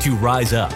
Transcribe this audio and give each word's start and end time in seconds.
to 0.00 0.16
rise 0.16 0.52
up, 0.52 0.72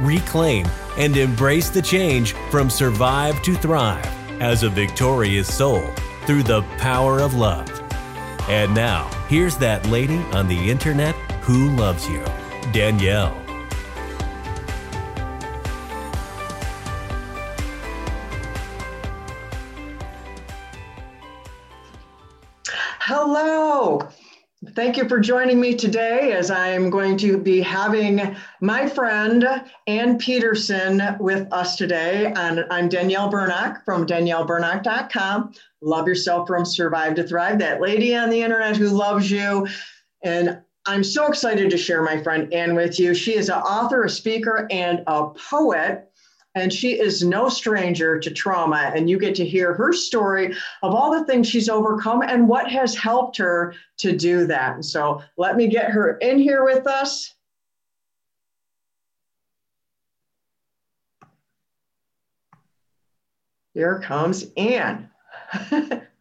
reclaim, 0.00 0.66
and 0.98 1.16
embrace 1.16 1.70
the 1.70 1.82
change 1.82 2.32
from 2.50 2.68
survive 2.68 3.40
to 3.42 3.54
thrive 3.54 4.06
as 4.40 4.62
a 4.62 4.68
victorious 4.68 5.52
soul 5.52 5.82
through 6.26 6.42
the 6.42 6.62
power 6.78 7.20
of 7.20 7.34
love. 7.34 7.70
And 8.48 8.74
now, 8.74 9.08
here's 9.28 9.56
that 9.58 9.86
lady 9.86 10.18
on 10.32 10.48
the 10.48 10.70
internet 10.70 11.14
who 11.42 11.70
loves 11.76 12.08
you, 12.08 12.24
Danielle. 12.72 13.40
Hello. 23.00 24.08
Thank 24.72 24.96
you 24.96 25.08
for 25.08 25.20
joining 25.20 25.60
me 25.60 25.74
today 25.74 26.32
as 26.32 26.50
I'm 26.50 26.88
going 26.88 27.18
to 27.18 27.36
be 27.36 27.60
having 27.60 28.36
my 28.60 28.88
friend 28.88 29.62
Anne 29.86 30.16
Peterson 30.16 31.02
with 31.18 31.52
us 31.52 31.76
today. 31.76 32.32
And 32.36 32.64
I'm 32.70 32.88
Danielle 32.88 33.30
Bernock 33.30 33.84
from 33.84 34.06
daniellebernock.com. 34.06 35.54
Love 35.82 36.06
yourself 36.06 36.46
from 36.46 36.64
survive 36.64 37.14
to 37.16 37.24
thrive, 37.24 37.58
that 37.58 37.80
lady 37.80 38.16
on 38.16 38.30
the 38.30 38.42
internet 38.42 38.76
who 38.76 38.88
loves 38.88 39.30
you. 39.30 39.66
And 40.22 40.60
I'm 40.86 41.04
so 41.04 41.26
excited 41.26 41.70
to 41.70 41.76
share 41.76 42.02
my 42.02 42.22
friend 42.22 42.52
Anne 42.52 42.74
with 42.74 42.98
you. 42.98 43.14
She 43.14 43.34
is 43.36 43.48
an 43.48 43.56
author, 43.56 44.04
a 44.04 44.10
speaker, 44.10 44.66
and 44.70 45.02
a 45.06 45.30
poet 45.30 46.10
and 46.54 46.72
she 46.72 46.98
is 46.98 47.24
no 47.24 47.48
stranger 47.48 48.18
to 48.18 48.30
trauma. 48.30 48.92
And 48.94 49.10
you 49.10 49.18
get 49.18 49.34
to 49.36 49.44
hear 49.44 49.74
her 49.74 49.92
story 49.92 50.54
of 50.82 50.94
all 50.94 51.10
the 51.10 51.24
things 51.24 51.48
she's 51.48 51.68
overcome 51.68 52.22
and 52.22 52.48
what 52.48 52.70
has 52.70 52.94
helped 52.94 53.36
her 53.38 53.74
to 53.98 54.16
do 54.16 54.46
that. 54.46 54.74
And 54.74 54.84
so 54.84 55.22
let 55.36 55.56
me 55.56 55.66
get 55.66 55.90
her 55.90 56.16
in 56.18 56.38
here 56.38 56.64
with 56.64 56.86
us. 56.86 57.34
Here 63.74 63.98
comes 63.98 64.46
Anne. 64.56 65.10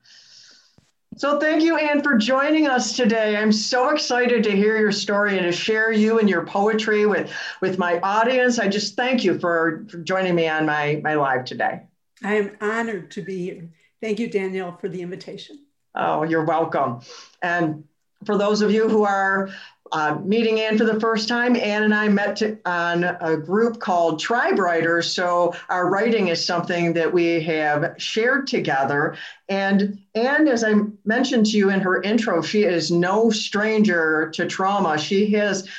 So 1.16 1.40
thank 1.40 1.62
you, 1.62 1.78
Anne, 1.78 2.02
for 2.02 2.18
joining 2.18 2.68
us 2.68 2.96
today. 2.96 3.36
I'm 3.36 3.52
so 3.52 3.90
excited 3.90 4.44
to 4.46 4.52
hear 4.52 4.78
your 4.78 4.92
story 4.92 5.38
and 5.38 5.46
to 5.46 5.52
share 5.52 5.92
you 5.92 6.20
and 6.20 6.30
your 6.30 6.46
poetry 6.46 7.06
with, 7.06 7.32
with 7.62 7.78
my 7.78 8.00
audience. 8.00 8.58
I 8.58 8.68
just 8.68 8.96
thank 8.96 9.24
you 9.24 9.38
for, 9.40 9.86
for 9.90 9.98
joining 9.98 10.34
me 10.34 10.48
on 10.48 10.66
my, 10.66 11.02
my 11.04 11.14
live 11.14 11.46
today. 11.46 11.82
I 12.24 12.36
am 12.36 12.58
honored 12.62 13.12
to 13.12 13.22
be 13.22 13.44
here. 13.44 13.70
Thank 14.02 14.20
you, 14.20 14.30
Danielle, 14.30 14.78
for 14.78 14.90
the 14.90 15.02
invitation. 15.02 15.60
Oh, 15.96 16.24
you're 16.24 16.46
welcome. 16.46 17.02
And 17.42 17.84
for 18.26 18.38
those 18.38 18.62
of 18.62 18.72
you 18.72 18.88
who 18.90 19.04
are 19.04 19.50
uh, 19.94 20.18
meeting 20.24 20.60
Anne 20.60 20.76
for 20.76 20.86
the 20.86 21.00
first 21.00 21.28
time, 21.28 21.56
Anne 21.56 21.84
and 21.84 21.94
I 21.94 22.08
met 22.08 22.36
to, 22.38 22.58
on 22.66 23.04
a 23.04 23.38
group 23.38 23.80
called 23.80 24.20
Tribe 24.20 24.58
Writers. 24.58 25.14
So 25.14 25.54
our 25.70 25.88
writing 25.88 26.30
is 26.30 26.44
something 26.44 26.94
that 26.94 27.14
we 27.14 27.44
have 27.44 27.94
shared 27.98 28.48
together. 28.48 29.16
And 29.50 30.00
Anne, 30.16 30.48
as 30.48 30.64
I 30.64 30.74
mentioned 31.06 31.46
to 31.48 31.58
you 31.58 31.70
in 31.70 31.80
her 31.82 32.02
intro, 32.02 32.42
she 32.42 32.64
is 32.64 32.90
no 32.90 33.30
stranger 33.30 34.32
to 34.34 34.48
trauma. 34.48 34.98
She 34.98 35.30
has 35.34 35.70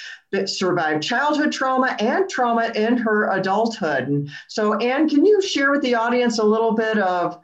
survived 0.47 1.03
childhood 1.03 1.53
trauma 1.53 1.97
and 1.99 2.29
trauma 2.29 2.71
in 2.75 2.97
her 2.97 3.31
adulthood. 3.33 4.09
And 4.09 4.31
so, 4.49 4.75
Anne, 4.79 5.09
can 5.09 5.25
you 5.25 5.43
share 5.43 5.73
with 5.73 5.83
the 5.83 5.97
audience 5.97 6.39
a 6.39 6.45
little 6.45 6.73
bit 6.73 6.99
of 6.99 7.41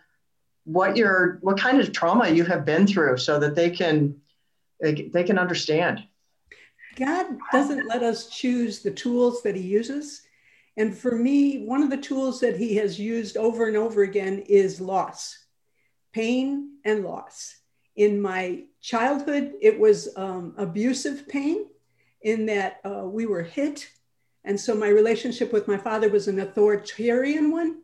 what 0.64 0.96
your 0.96 1.38
what 1.40 1.58
kind 1.58 1.80
of 1.80 1.90
trauma 1.90 2.28
you 2.28 2.44
have 2.44 2.64
been 2.64 2.86
through, 2.86 3.16
so 3.16 3.40
that 3.40 3.54
they 3.54 3.70
can 3.70 4.20
they, 4.80 5.10
they 5.12 5.24
can 5.24 5.38
understand? 5.38 6.04
God 6.96 7.26
doesn't 7.52 7.86
let 7.86 8.02
us 8.02 8.28
choose 8.28 8.80
the 8.80 8.90
tools 8.90 9.42
that 9.42 9.56
He 9.56 9.62
uses. 9.62 10.22
And 10.76 10.96
for 10.96 11.16
me, 11.16 11.64
one 11.64 11.82
of 11.82 11.90
the 11.90 11.96
tools 11.96 12.40
that 12.40 12.56
He 12.56 12.76
has 12.76 12.98
used 12.98 13.36
over 13.36 13.68
and 13.68 13.76
over 13.76 14.02
again 14.02 14.40
is 14.40 14.80
loss, 14.80 15.36
pain, 16.12 16.76
and 16.84 17.04
loss. 17.04 17.56
In 17.96 18.20
my 18.20 18.64
childhood, 18.80 19.52
it 19.60 19.78
was 19.78 20.08
um, 20.16 20.54
abusive 20.56 21.28
pain, 21.28 21.66
in 22.22 22.46
that 22.46 22.80
uh, 22.84 23.04
we 23.04 23.26
were 23.26 23.42
hit. 23.42 23.88
And 24.44 24.58
so 24.58 24.74
my 24.74 24.88
relationship 24.88 25.52
with 25.52 25.68
my 25.68 25.76
father 25.76 26.08
was 26.08 26.28
an 26.28 26.40
authoritarian 26.40 27.50
one. 27.50 27.78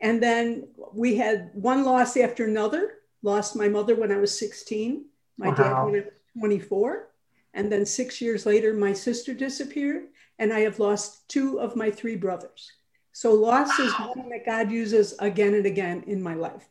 And 0.00 0.22
then 0.22 0.68
we 0.94 1.16
had 1.16 1.50
one 1.54 1.84
loss 1.84 2.16
after 2.16 2.44
another. 2.44 2.94
Lost 3.22 3.56
my 3.56 3.68
mother 3.68 3.96
when 3.96 4.12
I 4.12 4.16
was 4.16 4.38
16, 4.38 5.04
my 5.38 5.48
wow. 5.48 5.54
dad 5.54 5.82
when 5.84 5.94
I 5.94 5.98
was 5.98 6.12
24. 6.36 7.08
And 7.54 7.72
then 7.72 7.86
six 7.86 8.20
years 8.20 8.46
later, 8.46 8.74
my 8.74 8.92
sister 8.92 9.34
disappeared, 9.34 10.08
and 10.38 10.52
I 10.52 10.60
have 10.60 10.78
lost 10.78 11.28
two 11.28 11.60
of 11.60 11.76
my 11.76 11.90
three 11.90 12.16
brothers. 12.16 12.72
So 13.12 13.32
loss 13.32 13.78
wow. 13.78 13.84
is 13.84 13.92
one 14.16 14.28
that 14.28 14.46
God 14.46 14.70
uses 14.70 15.14
again 15.18 15.54
and 15.54 15.66
again 15.66 16.04
in 16.06 16.22
my 16.22 16.34
life. 16.34 16.68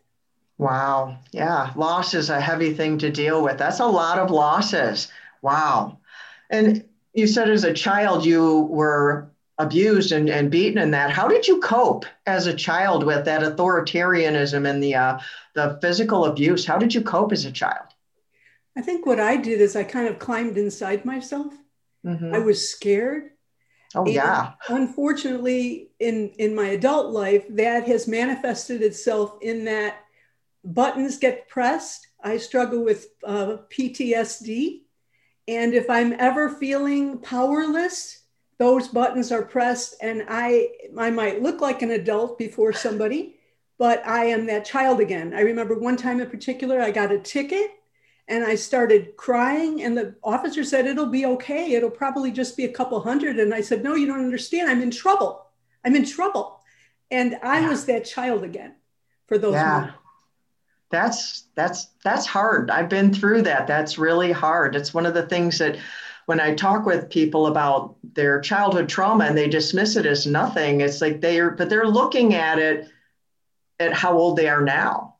Wow. 0.58 1.18
Yeah. 1.32 1.72
Loss 1.76 2.14
is 2.14 2.30
a 2.30 2.40
heavy 2.40 2.74
thing 2.74 2.98
to 3.00 3.12
deal 3.12 3.44
with. 3.44 3.58
That's 3.58 3.80
a 3.80 3.86
lot 3.86 4.18
of 4.18 4.32
losses. 4.32 5.12
Wow. 5.42 6.00
And 6.50 6.86
you 7.14 7.28
said 7.28 7.50
as 7.50 7.64
a 7.64 7.74
child 7.74 8.26
you 8.26 8.62
were 8.62 9.30
abused 9.58 10.12
and, 10.12 10.30
and 10.30 10.52
beaten 10.52 10.78
in 10.78 10.92
that. 10.92 11.12
How 11.12 11.28
did 11.28 11.48
you 11.48 11.60
cope 11.60 12.06
as 12.26 12.48
a 12.48 12.54
child 12.54 13.04
with 13.04 13.26
that 13.26 13.42
authoritarianism 13.42 14.68
and 14.68 14.82
the 14.82 14.96
uh, 14.96 15.20
the 15.54 15.80
physical 15.82 16.26
abuse? 16.26 16.66
How 16.66 16.78
did 16.78 16.94
you 16.94 17.02
cope 17.02 17.32
as 17.32 17.46
a 17.46 17.52
child? 17.52 17.88
I 18.78 18.82
think 18.82 19.08
what 19.08 19.20
I 19.20 19.38
did 19.38 19.60
is 19.60 19.76
I 19.76 19.84
kind 19.84 20.08
of 20.08 20.20
climbed 20.20 20.56
inside 20.56 21.04
myself. 21.04 21.52
Mm-hmm. 22.06 22.36
I 22.36 22.38
was 22.38 22.70
scared. 22.70 23.32
Oh 23.96 24.06
and 24.06 24.14
yeah. 24.14 24.52
Unfortunately, 24.70 25.90
in 26.00 26.30
in 26.38 26.54
my 26.54 26.68
adult 26.68 27.12
life, 27.12 27.44
that 27.50 27.88
has 27.88 28.08
manifested 28.08 28.84
itself 28.84 29.40
in 29.42 29.66
that 29.66 30.04
buttons 30.64 31.18
get 31.18 31.50
pressed. 31.50 32.08
I 32.24 32.38
struggle 32.38 32.84
with 32.84 33.08
uh, 33.24 33.58
PTSD, 33.76 34.82
and 35.48 35.74
if 35.74 35.90
I'm 35.90 36.14
ever 36.14 36.50
feeling 36.50 37.18
powerless, 37.18 38.26
those 38.60 38.90
buttons 38.90 39.32
are 39.32 39.44
pressed, 39.44 39.96
and 40.02 40.24
I 40.30 40.70
I 40.96 41.10
might 41.10 41.42
look 41.42 41.62
like 41.62 41.82
an 41.82 41.92
adult 41.92 42.38
before 42.38 42.74
somebody, 42.74 43.38
but 43.80 44.06
I 44.06 44.26
am 44.26 44.46
that 44.48 44.66
child 44.66 45.00
again. 45.00 45.34
I 45.34 45.42
remember 45.42 45.80
one 45.80 45.98
time 45.98 46.22
in 46.22 46.30
particular, 46.30 46.80
I 46.80 46.92
got 46.92 47.12
a 47.12 47.18
ticket 47.18 47.72
and 48.28 48.44
I 48.44 48.56
started 48.56 49.16
crying. 49.16 49.84
And 49.84 49.98
the 49.98 50.16
officer 50.24 50.64
said, 50.64 50.86
It'll 50.86 51.06
be 51.06 51.26
okay. 51.26 51.74
It'll 51.74 51.90
probably 51.90 52.32
just 52.32 52.58
be 52.58 52.66
a 52.66 52.72
couple 52.72 53.00
hundred. 53.00 53.40
And 53.40 53.54
I 53.54 53.62
said, 53.62 53.84
No, 53.84 53.96
you 53.96 54.08
don't 54.08 54.24
understand. 54.24 54.70
I'm 54.70 54.82
in 54.82 54.92
trouble. 54.92 55.46
I'm 55.86 55.96
in 55.96 56.06
trouble. 56.06 56.62
And 57.10 57.38
I 57.42 57.62
yeah. 57.62 57.70
was 57.70 57.86
that 57.86 58.06
child 58.06 58.44
again 58.44 58.76
for 59.28 59.38
those 59.38 59.54
yeah. 59.54 59.80
Moments. 59.80 59.98
That's 60.90 61.44
that's 61.56 61.88
that's 62.04 62.26
hard. 62.26 62.72
I've 62.72 62.90
been 62.90 63.14
through 63.14 63.42
that. 63.44 63.68
That's 63.68 63.98
really 63.98 64.32
hard. 64.32 64.76
It's 64.76 64.94
one 64.94 65.06
of 65.06 65.14
the 65.14 65.26
things 65.26 65.58
that 65.58 65.78
when 66.28 66.40
I 66.40 66.56
talk 66.56 66.86
with 66.86 67.10
people 67.10 67.48
about 67.48 67.96
their 68.14 68.40
childhood 68.40 68.88
trauma 68.88 69.26
and 69.26 69.38
they 69.38 69.50
dismiss 69.50 69.98
it 69.98 70.06
as 70.06 70.26
nothing, 70.26 70.82
it's 70.82 71.02
like 71.02 71.20
they're 71.20 71.52
but 71.52 71.70
they're 71.70 71.88
looking 71.88 72.36
at 72.36 72.58
it 72.58 72.88
at 73.80 73.94
how 73.94 74.18
old 74.18 74.38
they 74.38 74.48
are 74.48 74.62
now 74.62 75.17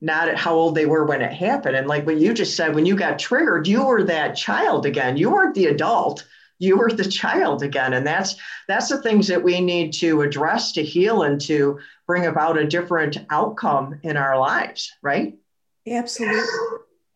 not 0.00 0.28
at 0.28 0.36
how 0.36 0.54
old 0.54 0.74
they 0.74 0.86
were 0.86 1.04
when 1.04 1.22
it 1.22 1.32
happened. 1.32 1.76
And 1.76 1.88
like 1.88 2.06
what 2.06 2.18
you 2.18 2.32
just 2.32 2.56
said, 2.56 2.74
when 2.74 2.86
you 2.86 2.94
got 2.94 3.18
triggered, 3.18 3.66
you 3.66 3.84
were 3.84 4.04
that 4.04 4.36
child 4.36 4.86
again. 4.86 5.16
You 5.16 5.30
weren't 5.30 5.54
the 5.54 5.66
adult. 5.66 6.26
You 6.58 6.76
were 6.76 6.90
the 6.90 7.08
child 7.08 7.62
again. 7.62 7.94
And 7.94 8.06
that's 8.06 8.36
that's 8.66 8.88
the 8.88 9.02
things 9.02 9.26
that 9.28 9.42
we 9.42 9.60
need 9.60 9.92
to 9.94 10.22
address 10.22 10.72
to 10.72 10.84
heal 10.84 11.22
and 11.22 11.40
to 11.42 11.78
bring 12.06 12.26
about 12.26 12.58
a 12.58 12.66
different 12.66 13.18
outcome 13.30 14.00
in 14.02 14.16
our 14.16 14.38
lives, 14.38 14.92
right? 15.02 15.36
Absolutely. 15.86 16.44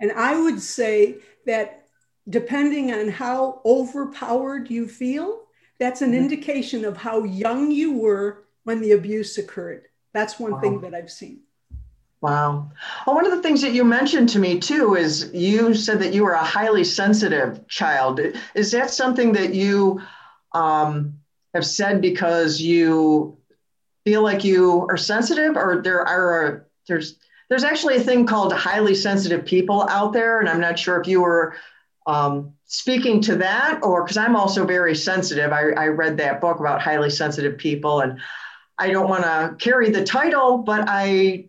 And 0.00 0.12
I 0.12 0.40
would 0.40 0.60
say 0.60 1.16
that 1.46 1.86
depending 2.28 2.92
on 2.92 3.08
how 3.08 3.60
overpowered 3.64 4.70
you 4.70 4.88
feel, 4.88 5.42
that's 5.78 6.02
an 6.02 6.12
mm-hmm. 6.12 6.24
indication 6.24 6.84
of 6.84 6.96
how 6.96 7.24
young 7.24 7.70
you 7.70 7.96
were 7.96 8.44
when 8.64 8.80
the 8.80 8.92
abuse 8.92 9.38
occurred. 9.38 9.86
That's 10.12 10.38
one 10.38 10.52
wow. 10.52 10.60
thing 10.60 10.80
that 10.82 10.94
I've 10.94 11.10
seen. 11.10 11.40
Wow. 12.22 12.70
Well, 13.04 13.16
one 13.16 13.26
of 13.26 13.32
the 13.32 13.42
things 13.42 13.60
that 13.62 13.72
you 13.72 13.82
mentioned 13.82 14.28
to 14.30 14.38
me 14.38 14.60
too 14.60 14.94
is 14.94 15.32
you 15.34 15.74
said 15.74 15.98
that 15.98 16.14
you 16.14 16.22
were 16.22 16.32
a 16.32 16.44
highly 16.44 16.84
sensitive 16.84 17.66
child. 17.66 18.20
Is 18.54 18.70
that 18.70 18.92
something 18.92 19.32
that 19.32 19.54
you 19.54 20.00
um, 20.52 21.14
have 21.52 21.66
said 21.66 22.00
because 22.00 22.60
you 22.60 23.36
feel 24.04 24.22
like 24.22 24.44
you 24.44 24.86
are 24.88 24.96
sensitive, 24.96 25.56
or 25.56 25.82
there 25.82 26.06
are 26.06 26.68
there's 26.86 27.18
there's 27.48 27.64
actually 27.64 27.96
a 27.96 28.00
thing 28.00 28.24
called 28.24 28.52
highly 28.52 28.94
sensitive 28.94 29.44
people 29.44 29.82
out 29.88 30.12
there, 30.12 30.38
and 30.38 30.48
I'm 30.48 30.60
not 30.60 30.78
sure 30.78 31.00
if 31.00 31.08
you 31.08 31.22
were 31.22 31.56
um, 32.06 32.52
speaking 32.66 33.20
to 33.22 33.36
that 33.36 33.80
or 33.82 34.04
because 34.04 34.16
I'm 34.16 34.36
also 34.36 34.64
very 34.64 34.94
sensitive. 34.94 35.52
I, 35.52 35.70
I 35.70 35.86
read 35.88 36.18
that 36.18 36.40
book 36.40 36.60
about 36.60 36.82
highly 36.82 37.10
sensitive 37.10 37.58
people, 37.58 38.00
and 38.00 38.20
I 38.78 38.90
don't 38.90 39.08
want 39.08 39.24
to 39.24 39.56
carry 39.58 39.90
the 39.90 40.04
title, 40.04 40.58
but 40.58 40.84
I 40.86 41.46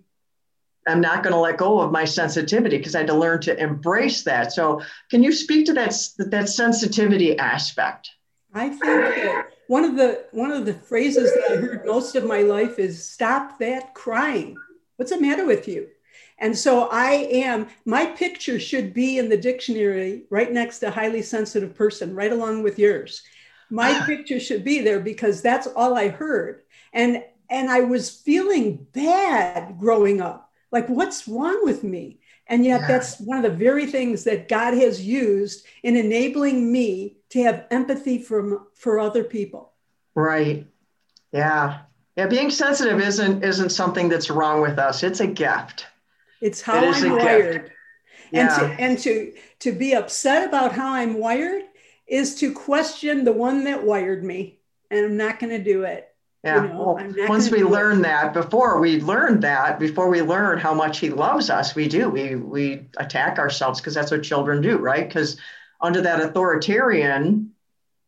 am 0.88 1.02
not 1.02 1.24
going 1.24 1.34
to 1.34 1.40
let 1.40 1.58
go 1.58 1.80
of 1.80 1.92
my 1.92 2.06
sensitivity 2.06 2.78
because 2.78 2.96
I 2.96 3.00
had 3.00 3.08
to 3.08 3.14
learn 3.14 3.42
to 3.42 3.58
embrace 3.58 4.24
that. 4.24 4.54
So, 4.54 4.82
can 5.10 5.24
you 5.24 5.32
speak 5.32 5.66
to 5.68 5.74
that 5.74 5.96
that 6.18 6.50
sensitivity 6.50 7.38
aspect? 7.38 8.10
I 8.54 8.70
think 8.70 8.82
that 8.82 9.48
one 9.68 9.84
of 9.84 9.96
the 9.96 10.26
one 10.32 10.52
of 10.52 10.66
the 10.66 10.74
phrases 10.74 11.34
that 11.34 11.52
I 11.52 11.56
heard 11.56 11.86
most 11.86 12.16
of 12.16 12.26
my 12.26 12.42
life 12.42 12.80
is 12.80 13.08
"Stop 13.08 13.60
that 13.60 13.94
crying." 13.94 14.58
What's 14.98 15.12
the 15.12 15.20
matter 15.20 15.46
with 15.46 15.68
you? 15.68 15.88
And 16.40 16.58
so 16.58 16.90
I 16.92 17.12
am, 17.32 17.68
my 17.86 18.06
picture 18.06 18.60
should 18.60 18.94
be 18.94 19.18
in 19.18 19.30
the 19.30 19.38
dictionary 19.38 20.24
right 20.30 20.52
next 20.52 20.80
to 20.80 20.92
highly 20.92 21.22
sensitive 21.22 21.76
person, 21.76 22.16
right 22.16 22.32
along 22.32 22.64
with 22.64 22.78
yours. 22.80 23.24
My 23.70 24.00
picture 24.06 24.40
should 24.40 24.64
be 24.64 24.80
there 24.80 25.00
because 25.00 25.42
that's 25.42 25.68
all 25.68 25.96
I 25.96 26.10
heard. 26.10 26.64
And 26.92 27.24
and 27.50 27.70
I 27.70 27.82
was 27.82 28.10
feeling 28.10 28.88
bad 28.94 29.78
growing 29.78 30.22
up. 30.22 30.43
Like, 30.74 30.90
what's 30.90 31.28
wrong 31.28 31.64
with 31.64 31.84
me? 31.84 32.20
And 32.48 32.66
yet, 32.66 32.82
yeah. 32.82 32.88
that's 32.88 33.20
one 33.20 33.38
of 33.38 33.44
the 33.44 33.58
very 33.58 33.86
things 33.86 34.24
that 34.26 34.50
God 34.50 34.74
has 34.74 35.06
used 35.06 35.66
in 35.84 35.96
enabling 35.96 36.72
me 36.72 37.18
to 37.30 37.44
have 37.44 37.68
empathy 37.72 38.18
for, 38.18 38.64
for 38.74 39.00
other 39.00 39.24
people. 39.24 39.72
Right. 40.16 40.68
Yeah. 41.32 41.82
Yeah. 42.18 42.28
Being 42.28 42.50
sensitive 42.50 43.00
isn't 43.00 43.44
isn't 43.44 43.70
something 43.70 44.10
that's 44.10 44.30
wrong 44.30 44.62
with 44.62 44.78
us. 44.78 45.04
It's 45.04 45.20
a 45.20 45.28
gift. 45.28 45.88
It's 46.42 46.62
how 46.62 46.84
it 46.84 46.96
I'm 46.96 47.12
wired. 47.18 47.72
Yeah. 48.32 48.60
And 48.60 48.78
to 48.78 48.84
and 48.84 49.00
to 49.00 49.34
to 49.60 49.72
be 49.72 49.94
upset 49.94 50.48
about 50.48 50.74
how 50.74 50.94
I'm 50.94 51.18
wired 51.18 51.64
is 52.08 52.36
to 52.36 52.54
question 52.54 53.24
the 53.24 53.32
one 53.32 53.64
that 53.64 53.84
wired 53.84 54.24
me. 54.24 54.60
And 54.92 55.06
I'm 55.06 55.18
not 55.18 55.40
going 55.40 55.58
to 55.58 55.64
do 55.64 55.84
it. 55.84 56.13
Yeah. 56.44 56.64
You 56.64 56.70
know, 56.70 56.98
well, 56.98 57.30
once 57.30 57.50
we 57.50 57.64
learn 57.64 58.00
it. 58.00 58.04
that, 58.04 58.34
before 58.34 58.80
we 58.80 59.00
learn 59.00 59.40
that, 59.42 59.80
before 59.80 60.10
we 60.10 60.22
learn 60.22 60.60
how 60.60 60.74
much 60.74 61.00
he 61.00 61.10
loves 61.10 61.50
us, 61.50 61.74
we 61.74 61.88
do. 61.88 62.10
We 62.10 62.36
we 62.36 62.88
attack 62.98 63.40
ourselves 63.40 63.80
because 63.80 63.94
that's 63.94 64.12
what 64.12 64.24
children 64.24 64.62
do, 64.62 64.78
right? 64.78 65.08
Because 65.08 65.38
under 65.80 66.02
that 66.02 66.20
authoritarian, 66.20 67.52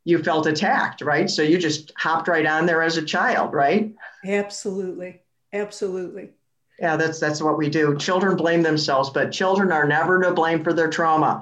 you 0.03 0.21
felt 0.21 0.47
attacked, 0.47 1.01
right? 1.01 1.29
So 1.29 1.43
you 1.43 1.57
just 1.57 1.93
hopped 1.97 2.27
right 2.27 2.45
on 2.45 2.65
there 2.65 2.81
as 2.81 2.97
a 2.97 3.05
child, 3.05 3.53
right? 3.53 3.93
Absolutely. 4.25 5.21
Absolutely. 5.53 6.31
Yeah, 6.79 6.97
that's 6.97 7.19
that's 7.19 7.41
what 7.41 7.57
we 7.57 7.69
do. 7.69 7.97
Children 7.97 8.35
blame 8.35 8.61
themselves, 8.61 9.09
but 9.09 9.31
children 9.31 9.71
are 9.71 9.87
never 9.87 10.21
to 10.21 10.33
blame 10.33 10.61
for 10.61 10.73
their 10.73 10.89
trauma. 10.89 11.41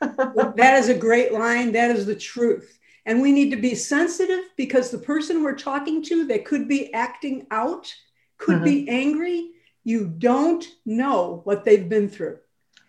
that 0.00 0.76
is 0.78 0.90
a 0.90 0.94
great 0.94 1.32
line. 1.32 1.72
That 1.72 1.90
is 1.90 2.04
the 2.04 2.14
truth. 2.14 2.78
And 3.06 3.22
we 3.22 3.32
need 3.32 3.50
to 3.50 3.56
be 3.56 3.74
sensitive 3.74 4.44
because 4.56 4.90
the 4.90 4.98
person 4.98 5.42
we're 5.42 5.56
talking 5.56 6.02
to 6.04 6.26
that 6.26 6.44
could 6.44 6.68
be 6.68 6.92
acting 6.92 7.46
out, 7.50 7.92
could 8.38 8.56
mm-hmm. 8.56 8.64
be 8.64 8.88
angry, 8.88 9.50
you 9.84 10.06
don't 10.06 10.66
know 10.84 11.40
what 11.44 11.64
they've 11.64 11.88
been 11.88 12.08
through. 12.08 12.38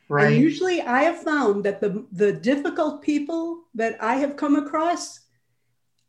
Right. 0.10 0.34
And 0.34 0.42
usually 0.42 0.82
I 0.82 1.04
have 1.04 1.24
found 1.24 1.64
that 1.64 1.80
the, 1.80 2.06
the 2.12 2.34
difficult 2.34 3.02
people 3.02 3.64
that 3.76 4.04
I 4.04 4.16
have 4.16 4.36
come 4.36 4.58
across, 4.58 5.22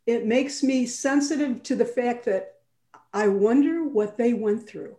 it 0.05 0.25
makes 0.25 0.61
me 0.61 0.85
sensitive 0.85 1.63
to 1.63 1.75
the 1.75 1.85
fact 1.85 2.25
that 2.25 2.55
I 3.13 3.29
wonder 3.29 3.85
what 3.85 4.17
they 4.17 4.33
went 4.33 4.67
through. 4.67 4.97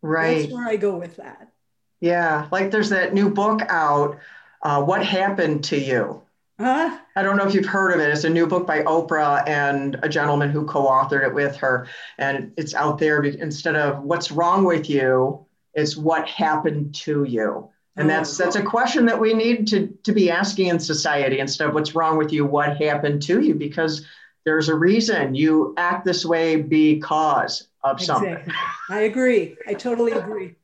Right. 0.00 0.40
That's 0.40 0.52
where 0.52 0.66
I 0.66 0.76
go 0.76 0.96
with 0.96 1.16
that. 1.16 1.52
Yeah. 2.00 2.48
Like 2.50 2.70
there's 2.70 2.88
that 2.90 3.12
new 3.12 3.28
book 3.28 3.60
out, 3.68 4.18
uh, 4.62 4.82
What 4.82 5.04
Happened 5.04 5.64
to 5.64 5.78
You? 5.78 6.22
Huh? 6.60 6.98
I 7.14 7.22
don't 7.22 7.36
know 7.36 7.46
if 7.46 7.54
you've 7.54 7.66
heard 7.66 7.92
of 7.92 8.00
it. 8.00 8.10
It's 8.10 8.24
a 8.24 8.30
new 8.30 8.46
book 8.46 8.66
by 8.66 8.82
Oprah 8.82 9.46
and 9.46 9.98
a 10.02 10.08
gentleman 10.08 10.50
who 10.50 10.64
co 10.64 10.86
authored 10.86 11.24
it 11.24 11.32
with 11.32 11.56
her. 11.56 11.86
And 12.18 12.52
it's 12.56 12.74
out 12.74 12.98
there 12.98 13.22
instead 13.22 13.76
of 13.76 14.02
what's 14.02 14.32
wrong 14.32 14.64
with 14.64 14.90
you, 14.90 15.46
it's 15.74 15.96
what 15.96 16.26
happened 16.28 16.94
to 16.96 17.22
you. 17.24 17.70
And 17.96 18.10
oh, 18.10 18.14
that's 18.14 18.36
that's 18.36 18.56
a 18.56 18.62
question 18.62 19.06
that 19.06 19.20
we 19.20 19.34
need 19.34 19.68
to, 19.68 19.88
to 20.02 20.12
be 20.12 20.30
asking 20.30 20.66
in 20.66 20.80
society 20.80 21.38
instead 21.38 21.68
of 21.68 21.74
what's 21.74 21.94
wrong 21.94 22.18
with 22.18 22.32
you, 22.32 22.44
what 22.44 22.80
happened 22.80 23.22
to 23.22 23.40
you, 23.40 23.54
because 23.54 24.04
there's 24.44 24.68
a 24.68 24.74
reason 24.74 25.34
you 25.34 25.74
act 25.76 26.04
this 26.04 26.24
way 26.24 26.56
because 26.56 27.68
of 27.84 27.98
exactly. 27.98 28.30
something. 28.30 28.54
I 28.90 29.00
agree. 29.00 29.56
I 29.66 29.74
totally 29.74 30.12
agree. 30.12 30.54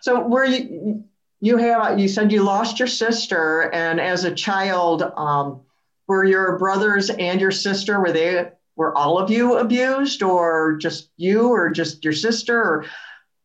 So 0.00 0.20
were 0.26 0.44
you 0.44 1.04
you 1.44 1.58
have 1.58 1.98
you 1.98 2.08
said 2.08 2.32
you 2.32 2.42
lost 2.42 2.78
your 2.78 2.88
sister 2.88 3.70
and 3.74 4.00
as 4.00 4.24
a 4.24 4.34
child 4.34 5.02
um, 5.16 5.60
were 6.06 6.24
your 6.24 6.58
brothers 6.58 7.10
and 7.10 7.38
your 7.40 7.50
sister 7.50 8.00
were 8.00 8.12
they 8.12 8.50
were 8.76 8.96
all 8.96 9.18
of 9.18 9.30
you 9.30 9.58
abused 9.58 10.22
or 10.22 10.76
just 10.80 11.10
you 11.16 11.48
or 11.48 11.70
just 11.70 12.02
your 12.02 12.14
sister? 12.14 12.60
Or 12.60 12.86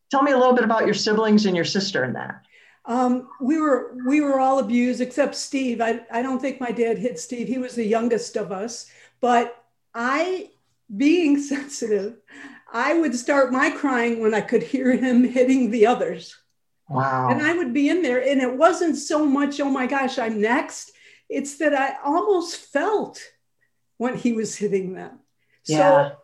tell 0.09 0.23
me 0.23 0.31
a 0.31 0.37
little 0.37 0.53
bit 0.53 0.63
about 0.63 0.85
your 0.85 0.93
siblings 0.93 1.45
and 1.45 1.55
your 1.55 1.65
sister 1.65 2.03
in 2.03 2.13
that. 2.13 2.41
Um, 2.85 3.27
we 3.41 3.59
were 3.59 3.95
we 4.07 4.21
were 4.21 4.39
all 4.39 4.59
abused 4.59 5.01
except 5.01 5.35
steve. 5.35 5.81
I, 5.81 5.99
I 6.09 6.21
don't 6.21 6.39
think 6.39 6.61
my 6.61 6.71
dad 6.71 6.97
hit 6.97 7.19
steve. 7.19 7.47
He 7.47 7.57
was 7.57 7.75
the 7.75 7.85
youngest 7.85 8.37
of 8.37 8.51
us. 8.51 8.89
But 9.21 9.63
i 9.93 10.49
being 10.95 11.39
sensitive 11.53 12.17
i 12.71 12.93
would 12.93 13.15
start 13.15 13.51
my 13.51 13.71
crying 13.71 14.19
when 14.19 14.35
i 14.35 14.41
could 14.41 14.61
hear 14.61 14.91
him 14.95 15.23
hitting 15.23 15.71
the 15.71 15.85
others 15.85 16.38
Wow. 16.89 17.29
And 17.29 17.41
I 17.41 17.53
would 17.53 17.73
be 17.73 17.89
in 17.89 18.01
there, 18.01 18.21
and 18.27 18.41
it 18.41 18.57
wasn't 18.57 18.97
so 18.97 19.25
much, 19.25 19.59
oh 19.59 19.69
my 19.69 19.85
gosh, 19.85 20.17
I'm 20.17 20.41
next. 20.41 20.91
It's 21.29 21.57
that 21.57 21.73
I 21.73 21.95
almost 22.03 22.57
felt 22.57 23.21
when 23.97 24.17
he 24.17 24.33
was 24.33 24.55
hitting 24.55 24.93
them. 24.93 25.19
Yeah. 25.65 26.09
So 26.09 26.15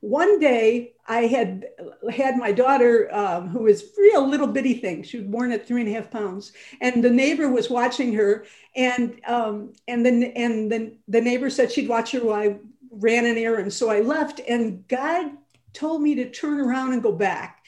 one 0.00 0.38
day 0.38 0.92
I 1.06 1.22
had 1.22 1.66
had 2.12 2.36
my 2.36 2.52
daughter, 2.52 3.12
um, 3.12 3.48
who 3.48 3.64
was 3.64 3.82
a 4.14 4.20
little 4.20 4.46
bitty 4.46 4.74
thing. 4.74 5.02
She 5.02 5.18
was 5.18 5.26
born 5.26 5.52
at 5.52 5.66
three 5.66 5.80
and 5.80 5.90
a 5.90 5.92
half 5.92 6.10
pounds, 6.10 6.52
and 6.80 7.02
the 7.02 7.10
neighbor 7.10 7.48
was 7.48 7.70
watching 7.70 8.12
her, 8.14 8.44
and 8.76 9.20
um, 9.26 9.72
and 9.88 10.04
then 10.04 10.22
and 10.36 10.70
then 10.70 10.98
the 11.08 11.20
neighbor 11.20 11.50
said 11.50 11.72
she'd 11.72 11.88
watch 11.88 12.12
her 12.12 12.20
while 12.20 12.40
I 12.40 12.56
ran 12.90 13.26
an 13.26 13.38
errand. 13.38 13.72
So 13.72 13.90
I 13.90 14.00
left, 14.00 14.40
and 14.40 14.86
God 14.86 15.32
told 15.72 16.02
me 16.02 16.14
to 16.16 16.30
turn 16.30 16.60
around 16.60 16.92
and 16.92 17.02
go 17.02 17.12
back 17.12 17.64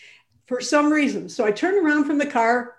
for 0.46 0.60
some 0.60 0.92
reason. 0.92 1.28
So 1.28 1.44
I 1.44 1.52
turned 1.52 1.84
around 1.84 2.04
from 2.04 2.18
the 2.18 2.26
car, 2.26 2.76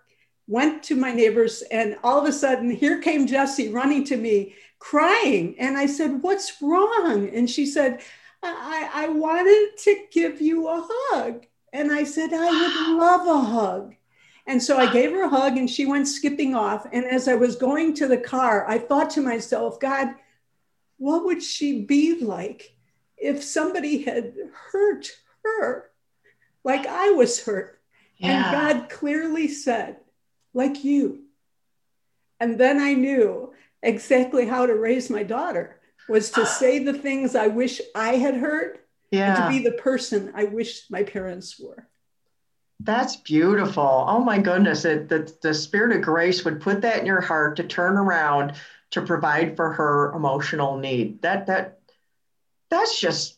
went 0.48 0.84
to 0.84 0.96
my 0.96 1.12
neighbors, 1.12 1.64
and 1.72 1.98
all 2.04 2.20
of 2.20 2.28
a 2.28 2.32
sudden, 2.32 2.70
here 2.70 3.02
came 3.02 3.28
Jessie 3.28 3.70
running 3.70 4.04
to 4.06 4.18
me, 4.18 4.56
crying. 4.80 5.56
And 5.60 5.78
I 5.78 5.86
said, 5.86 6.22
What's 6.22 6.62
wrong? 6.62 7.30
And 7.34 7.50
she 7.50 7.66
said, 7.66 8.02
I, 8.44 8.90
I 8.94 9.08
wanted 9.10 9.78
to 9.78 10.06
give 10.12 10.42
you 10.42 10.68
a 10.68 10.86
hug. 10.88 11.46
And 11.74 11.92
I 11.92 12.04
said, 12.04 12.32
I 12.34 12.46
would 12.46 12.98
love 13.00 13.28
a 13.28 13.42
hug. 13.42 13.96
And 14.48 14.62
so 14.62 14.78
I 14.78 14.92
gave 14.92 15.12
her 15.12 15.24
a 15.24 15.30
hug 15.30 15.58
and 15.58 15.70
she 15.70 15.86
went 15.86 16.08
skipping 16.08 16.54
off. 16.54 16.86
And 16.92 17.04
as 17.06 17.28
I 17.28 17.34
was 17.34 17.56
going 17.56 17.96
to 17.96 18.08
the 18.08 18.18
car, 18.18 18.66
I 18.70 18.78
thought 18.78 19.10
to 19.12 19.22
myself, 19.22 19.80
God, 19.80 20.10
what 20.98 21.26
would 21.26 21.42
she 21.42 21.82
be 21.82 22.24
like 22.24 22.76
if 23.18 23.44
somebody 23.44 24.04
had 24.04 24.34
hurt 24.72 25.08
her? 25.44 25.90
Like 26.66 26.86
I 26.88 27.12
was 27.12 27.42
hurt. 27.42 27.80
Yeah. 28.18 28.32
And 28.32 28.80
God 28.80 28.90
clearly 28.90 29.48
said, 29.48 29.98
like 30.54 30.84
you. 30.84 31.22
And 32.40 32.60
then 32.60 32.82
I 32.82 32.94
knew 32.94 33.54
exactly 33.82 34.46
how 34.46 34.66
to 34.66 34.76
raise 34.76 35.10
my 35.10 35.24
daughter 35.24 35.80
was 36.10 36.32
to 36.32 36.46
say 36.46 36.80
the 36.80 36.94
things 36.94 37.36
I 37.36 37.48
wish 37.48 37.82
I 37.94 38.16
had 38.16 38.36
heard 38.36 38.80
yeah. 39.12 39.36
and 39.36 39.44
to 39.44 39.58
be 39.58 39.64
the 39.64 39.78
person 39.78 40.34
I 40.36 40.46
wish 40.46 40.90
my 40.90 41.04
parents 41.04 41.60
were. 41.60 41.88
That's 42.80 43.16
beautiful. 43.16 44.06
Oh 44.08 44.20
my 44.20 44.40
goodness. 44.40 44.86
It, 44.86 45.08
the, 45.08 45.32
the 45.42 45.54
spirit 45.54 45.96
of 45.96 46.04
grace 46.04 46.44
would 46.44 46.62
put 46.62 46.82
that 46.82 47.00
in 47.00 47.06
your 47.06 47.22
heart 47.22 47.58
to 47.58 47.64
turn 47.64 47.98
around 47.98 48.54
to 48.92 49.02
provide 49.02 49.56
for 49.56 49.72
her 49.74 50.12
emotional 50.14 50.78
need. 50.78 51.22
That 51.22 51.48
that 51.48 51.80
that's 52.70 53.00
just 53.00 53.35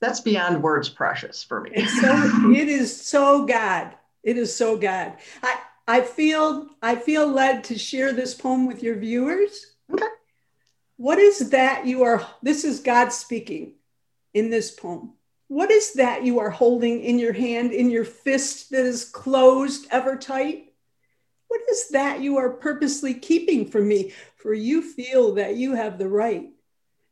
that's 0.00 0.20
beyond 0.20 0.62
words 0.62 0.88
precious 0.88 1.42
for 1.42 1.60
me. 1.60 1.70
It's 1.74 2.00
so, 2.00 2.50
it 2.52 2.68
is 2.68 2.94
so 3.00 3.46
God. 3.46 3.94
It 4.22 4.36
is 4.36 4.54
so 4.54 4.76
God. 4.76 5.14
I, 5.42 5.58
I 5.86 6.00
feel 6.02 6.66
I 6.82 6.96
feel 6.96 7.26
led 7.26 7.64
to 7.64 7.78
share 7.78 8.12
this 8.12 8.34
poem 8.34 8.66
with 8.66 8.82
your 8.82 8.96
viewers. 8.96 9.74
Okay. 9.92 10.04
What 10.96 11.18
is 11.18 11.50
that 11.50 11.86
you 11.86 12.04
are 12.04 12.26
this 12.42 12.64
is 12.64 12.80
God 12.80 13.12
speaking 13.12 13.74
in 14.34 14.50
this 14.50 14.70
poem. 14.70 15.14
What 15.48 15.70
is 15.70 15.94
that 15.94 16.24
you 16.24 16.40
are 16.40 16.50
holding 16.50 17.00
in 17.00 17.18
your 17.18 17.32
hand 17.32 17.72
in 17.72 17.90
your 17.90 18.04
fist 18.04 18.70
that 18.70 18.84
is 18.84 19.04
closed 19.06 19.86
ever 19.90 20.16
tight? 20.16 20.74
What 21.48 21.62
is 21.70 21.88
that 21.88 22.20
you 22.20 22.36
are 22.36 22.50
purposely 22.50 23.14
keeping 23.14 23.66
from 23.66 23.88
me? 23.88 24.12
For 24.36 24.52
you 24.52 24.82
feel 24.82 25.34
that 25.34 25.56
you 25.56 25.74
have 25.74 25.98
the 25.98 26.08
right 26.08 26.50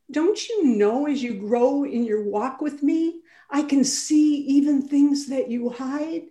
don't 0.09 0.47
you 0.47 0.63
know 0.63 1.07
as 1.07 1.21
you 1.21 1.33
grow 1.33 1.83
in 1.83 2.05
your 2.05 2.23
walk 2.23 2.61
with 2.61 2.81
me, 2.81 3.21
I 3.49 3.63
can 3.63 3.83
see 3.83 4.35
even 4.35 4.81
things 4.81 5.27
that 5.27 5.49
you 5.49 5.69
hide? 5.69 6.23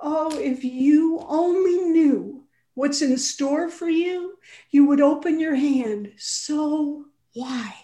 Oh, 0.00 0.38
if 0.38 0.64
you 0.64 1.20
only 1.26 1.78
knew 1.78 2.44
what's 2.74 3.02
in 3.02 3.18
store 3.18 3.68
for 3.68 3.88
you, 3.88 4.38
you 4.70 4.86
would 4.86 5.00
open 5.00 5.40
your 5.40 5.56
hand 5.56 6.12
so 6.16 7.06
wide. 7.34 7.74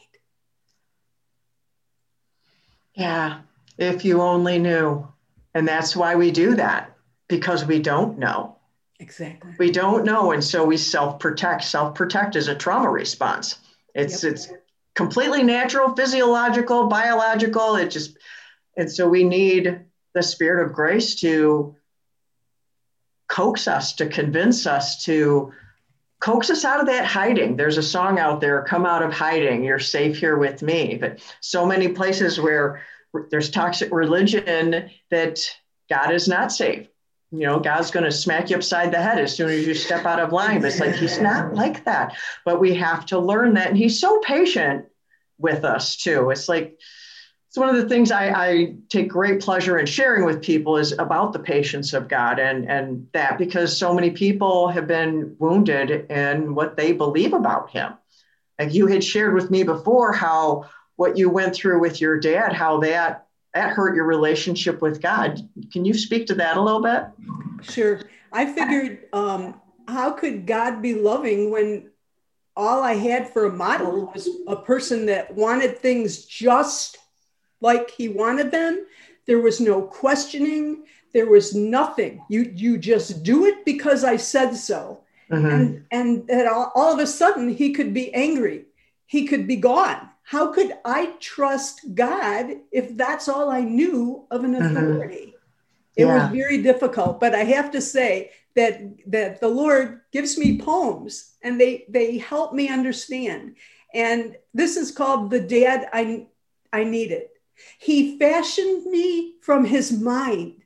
Yeah, 2.94 3.40
if 3.76 4.04
you 4.04 4.20
only 4.22 4.58
knew. 4.58 5.08
And 5.54 5.66
that's 5.66 5.96
why 5.96 6.14
we 6.14 6.30
do 6.30 6.54
that, 6.56 6.96
because 7.28 7.64
we 7.64 7.80
don't 7.80 8.18
know. 8.18 8.56
Exactly. 9.00 9.54
We 9.58 9.70
don't 9.70 10.04
know. 10.04 10.32
And 10.32 10.42
so 10.42 10.64
we 10.64 10.76
self 10.76 11.18
protect. 11.18 11.64
Self 11.64 11.94
protect 11.94 12.36
is 12.36 12.48
a 12.48 12.54
trauma 12.54 12.90
response. 12.90 13.58
It's, 13.94 14.22
yep. 14.22 14.32
it's 14.32 14.48
completely 14.94 15.42
natural, 15.42 15.94
physiological, 15.94 16.86
biological. 16.86 17.76
It 17.76 17.90
just, 17.90 18.16
and 18.76 18.90
so 18.90 19.08
we 19.08 19.24
need 19.24 19.80
the 20.14 20.22
spirit 20.22 20.64
of 20.64 20.72
grace 20.72 21.16
to 21.16 21.76
coax 23.28 23.66
us, 23.66 23.94
to 23.94 24.06
convince 24.06 24.66
us, 24.66 25.04
to 25.04 25.52
coax 26.20 26.50
us 26.50 26.64
out 26.64 26.80
of 26.80 26.86
that 26.86 27.04
hiding. 27.04 27.56
There's 27.56 27.78
a 27.78 27.82
song 27.82 28.18
out 28.18 28.40
there, 28.40 28.62
Come 28.62 28.86
Out 28.86 29.02
of 29.02 29.12
Hiding, 29.12 29.64
You're 29.64 29.78
Safe 29.78 30.18
Here 30.18 30.38
with 30.38 30.62
Me. 30.62 30.96
But 31.00 31.20
so 31.40 31.66
many 31.66 31.88
places 31.88 32.40
where 32.40 32.82
there's 33.30 33.50
toxic 33.50 33.92
religion 33.92 34.90
that 35.10 35.40
God 35.90 36.12
is 36.12 36.28
not 36.28 36.52
safe. 36.52 36.88
You 37.34 37.46
know, 37.46 37.58
God's 37.58 37.90
going 37.90 38.04
to 38.04 38.12
smack 38.12 38.50
you 38.50 38.56
upside 38.56 38.92
the 38.92 39.00
head 39.00 39.18
as 39.18 39.34
soon 39.34 39.50
as 39.50 39.66
you 39.66 39.74
step 39.74 40.04
out 40.06 40.20
of 40.20 40.32
line. 40.32 40.60
But 40.60 40.68
it's 40.68 40.80
like, 40.80 40.94
He's 40.94 41.20
not 41.20 41.54
like 41.54 41.84
that. 41.84 42.16
But 42.44 42.60
we 42.60 42.74
have 42.74 43.06
to 43.06 43.18
learn 43.18 43.54
that. 43.54 43.68
And 43.68 43.76
He's 43.76 44.00
so 44.00 44.20
patient 44.20 44.86
with 45.38 45.64
us, 45.64 45.96
too. 45.96 46.30
It's 46.30 46.48
like, 46.48 46.78
it's 47.48 47.58
one 47.58 47.68
of 47.68 47.76
the 47.76 47.88
things 47.88 48.10
I, 48.10 48.30
I, 48.30 48.74
take 48.88 49.08
great 49.08 49.40
pleasure 49.40 49.78
in 49.78 49.86
sharing 49.86 50.24
with 50.24 50.42
people 50.42 50.76
is 50.76 50.92
about 50.92 51.32
the 51.32 51.38
patience 51.38 51.92
of 51.92 52.08
God 52.08 52.40
and, 52.40 52.68
and 52.68 53.06
that 53.12 53.38
because 53.38 53.76
so 53.76 53.94
many 53.94 54.10
people 54.10 54.68
have 54.68 54.88
been 54.88 55.36
wounded 55.38 56.10
in 56.10 56.54
what 56.54 56.76
they 56.76 56.92
believe 56.92 57.32
about 57.32 57.70
Him. 57.70 57.94
Like 58.58 58.74
you 58.74 58.86
had 58.86 59.04
shared 59.04 59.34
with 59.34 59.50
me 59.50 59.62
before 59.62 60.12
how 60.12 60.64
what 60.96 61.16
you 61.16 61.30
went 61.30 61.54
through 61.54 61.80
with 61.80 62.00
your 62.00 62.18
dad, 62.18 62.52
how 62.52 62.80
that 62.80 63.26
that 63.54 63.70
hurt 63.70 63.94
your 63.94 64.04
relationship 64.04 64.82
with 64.82 65.00
God. 65.00 65.48
Can 65.72 65.84
you 65.84 65.94
speak 65.94 66.26
to 66.26 66.34
that 66.34 66.56
a 66.56 66.60
little 66.60 66.82
bit? 66.82 67.04
Sure. 67.62 68.00
I 68.32 68.46
figured, 68.46 69.06
um, 69.12 69.60
how 69.86 70.10
could 70.10 70.46
God 70.46 70.82
be 70.82 70.94
loving 70.94 71.50
when 71.50 71.90
all 72.56 72.82
I 72.82 72.94
had 72.94 73.32
for 73.32 73.46
a 73.46 73.52
model 73.52 74.10
was 74.12 74.28
a 74.46 74.56
person 74.56 75.06
that 75.06 75.34
wanted 75.34 75.78
things 75.78 76.24
just 76.24 76.98
like 77.60 77.90
he 77.90 78.08
wanted 78.08 78.50
them. 78.50 78.86
There 79.26 79.40
was 79.40 79.60
no 79.60 79.82
questioning. 79.82 80.84
There 81.12 81.26
was 81.26 81.54
nothing. 81.54 82.22
You 82.28 82.52
you 82.54 82.78
just 82.78 83.22
do 83.22 83.46
it 83.46 83.64
because 83.64 84.04
I 84.04 84.16
said 84.16 84.54
so. 84.54 85.00
Mm-hmm. 85.30 85.46
And 85.46 85.86
and 85.90 86.28
that 86.28 86.46
all, 86.46 86.72
all 86.74 86.92
of 86.92 86.98
a 86.98 87.06
sudden 87.06 87.48
he 87.48 87.72
could 87.72 87.94
be 87.94 88.12
angry. 88.14 88.66
He 89.06 89.26
could 89.26 89.46
be 89.46 89.56
gone. 89.56 90.10
How 90.24 90.52
could 90.52 90.72
I 90.84 91.14
trust 91.20 91.94
God 91.94 92.56
if 92.72 92.96
that's 92.96 93.28
all 93.28 93.50
I 93.50 93.60
knew 93.60 94.26
of 94.30 94.42
an 94.42 94.54
mm-hmm. 94.54 94.76
authority? 94.76 95.16
Mm-hmm. 95.16 95.30
It 95.96 96.06
yeah. 96.06 96.24
was 96.24 96.32
very 96.32 96.62
difficult, 96.62 97.20
but 97.20 97.34
I 97.34 97.44
have 97.44 97.70
to 97.72 97.80
say 97.80 98.32
that 98.56 98.80
that 99.10 99.40
the 99.40 99.48
Lord 99.48 100.00
gives 100.12 100.38
me 100.38 100.58
poems 100.58 101.34
and 101.42 101.60
they 101.60 101.84
they 101.88 102.18
help 102.18 102.52
me 102.52 102.68
understand. 102.68 103.56
And 103.92 104.36
this 104.52 104.76
is 104.76 104.90
called 104.90 105.30
the 105.30 105.40
dad 105.40 105.88
I 105.92 106.26
I 106.72 106.84
needed. 106.84 107.28
He 107.78 108.18
fashioned 108.18 108.86
me 108.86 109.34
from 109.40 109.64
his 109.64 109.92
mind, 109.92 110.62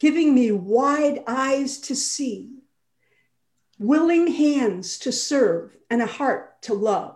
giving 0.00 0.34
me 0.34 0.50
wide 0.50 1.22
eyes 1.26 1.78
to 1.82 1.94
see, 1.94 2.58
willing 3.78 4.26
hands 4.26 4.98
to 5.00 5.12
serve, 5.12 5.76
and 5.90 6.02
a 6.02 6.06
heart 6.06 6.62
to 6.62 6.74
love. 6.74 7.15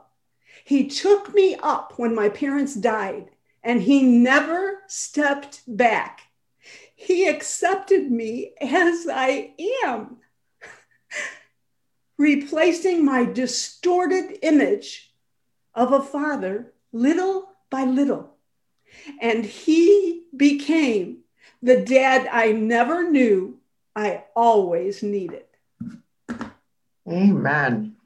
He 0.71 0.87
took 0.87 1.35
me 1.35 1.57
up 1.57 1.95
when 1.97 2.15
my 2.15 2.29
parents 2.29 2.77
died, 2.77 3.33
and 3.65 3.83
he 3.83 4.05
never 4.05 4.85
stepped 4.87 5.63
back. 5.67 6.21
He 6.95 7.27
accepted 7.27 8.09
me 8.09 8.53
as 8.61 9.09
I 9.13 9.53
am, 9.85 10.19
replacing 12.19 13.05
my 13.05 13.25
distorted 13.25 14.39
image 14.43 15.13
of 15.75 15.93
a 15.93 16.05
father 16.05 16.73
little 16.93 17.51
by 17.69 17.83
little 17.83 18.37
and 19.21 19.45
he 19.45 20.23
became 20.37 21.25
the 21.61 21.81
dad 21.81 22.29
I 22.31 22.53
never 22.53 23.11
knew 23.11 23.59
I 23.97 24.23
always 24.37 25.03
needed. 25.03 25.47
Amen. 27.09 27.97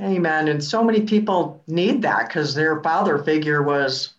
Amen. 0.00 0.48
And 0.48 0.62
so 0.62 0.82
many 0.82 1.02
people 1.02 1.62
need 1.66 2.02
that 2.02 2.28
because 2.28 2.54
their 2.54 2.80
father 2.82 3.18
figure 3.18 3.62
was 3.62 4.14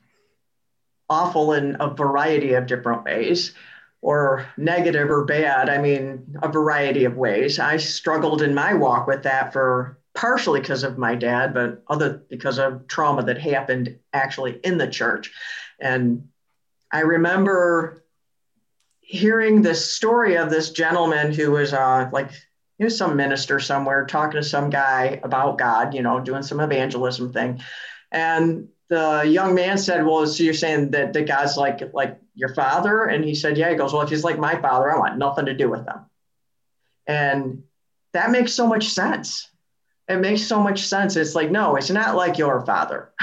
awful 1.09 1.53
in 1.53 1.77
a 1.79 1.89
variety 1.89 2.53
of 2.53 2.67
different 2.67 3.03
ways 3.03 3.53
or 4.01 4.45
negative 4.57 5.09
or 5.09 5.25
bad. 5.25 5.69
I 5.69 5.79
mean, 5.79 6.37
a 6.43 6.47
variety 6.47 7.05
of 7.05 7.15
ways. 7.15 7.57
I 7.57 7.77
struggled 7.77 8.41
in 8.41 8.53
my 8.53 8.73
walk 8.73 9.07
with 9.07 9.23
that 9.23 9.53
for 9.53 9.97
partially 10.13 10.59
because 10.59 10.83
of 10.83 10.97
my 10.97 11.15
dad, 11.15 11.53
but 11.53 11.83
other 11.87 12.23
because 12.29 12.59
of 12.59 12.87
trauma 12.87 13.23
that 13.23 13.39
happened 13.39 13.97
actually 14.11 14.59
in 14.63 14.77
the 14.77 14.87
church. 14.87 15.31
And 15.79 16.27
I 16.91 16.99
remember 16.99 18.03
hearing 18.99 19.61
this 19.61 19.93
story 19.93 20.37
of 20.37 20.49
this 20.49 20.71
gentleman 20.71 21.33
who 21.33 21.51
was 21.51 21.73
uh, 21.73 22.09
like, 22.11 22.29
he 22.77 22.83
was 22.83 22.97
some 22.97 23.15
minister 23.15 23.59
somewhere 23.59 24.05
talking 24.05 24.41
to 24.41 24.47
some 24.47 24.69
guy 24.69 25.19
about 25.23 25.57
God, 25.57 25.93
you 25.93 26.01
know, 26.01 26.19
doing 26.19 26.43
some 26.43 26.59
evangelism 26.59 27.31
thing. 27.31 27.61
And 28.11 28.69
the 28.89 29.23
young 29.25 29.55
man 29.55 29.77
said, 29.77 30.05
Well, 30.05 30.25
so 30.27 30.43
you're 30.43 30.53
saying 30.53 30.91
that, 30.91 31.13
that 31.13 31.27
God's 31.27 31.57
like 31.57 31.81
like 31.93 32.19
your 32.35 32.53
father? 32.53 33.05
And 33.05 33.23
he 33.23 33.35
said, 33.35 33.57
Yeah. 33.57 33.69
He 33.69 33.75
goes, 33.75 33.93
Well, 33.93 34.01
if 34.01 34.09
he's 34.09 34.23
like 34.23 34.39
my 34.39 34.59
father, 34.59 34.91
I 34.91 34.97
want 34.97 35.17
nothing 35.17 35.45
to 35.45 35.53
do 35.53 35.69
with 35.69 35.87
him. 35.87 36.05
And 37.07 37.63
that 38.13 38.31
makes 38.31 38.53
so 38.53 38.67
much 38.67 38.89
sense. 38.89 39.49
It 40.07 40.17
makes 40.17 40.43
so 40.43 40.59
much 40.61 40.85
sense. 40.85 41.15
It's 41.15 41.35
like, 41.35 41.49
no, 41.49 41.75
it's 41.75 41.89
not 41.89 42.15
like 42.15 42.37
your 42.37 42.65
father. 42.65 43.13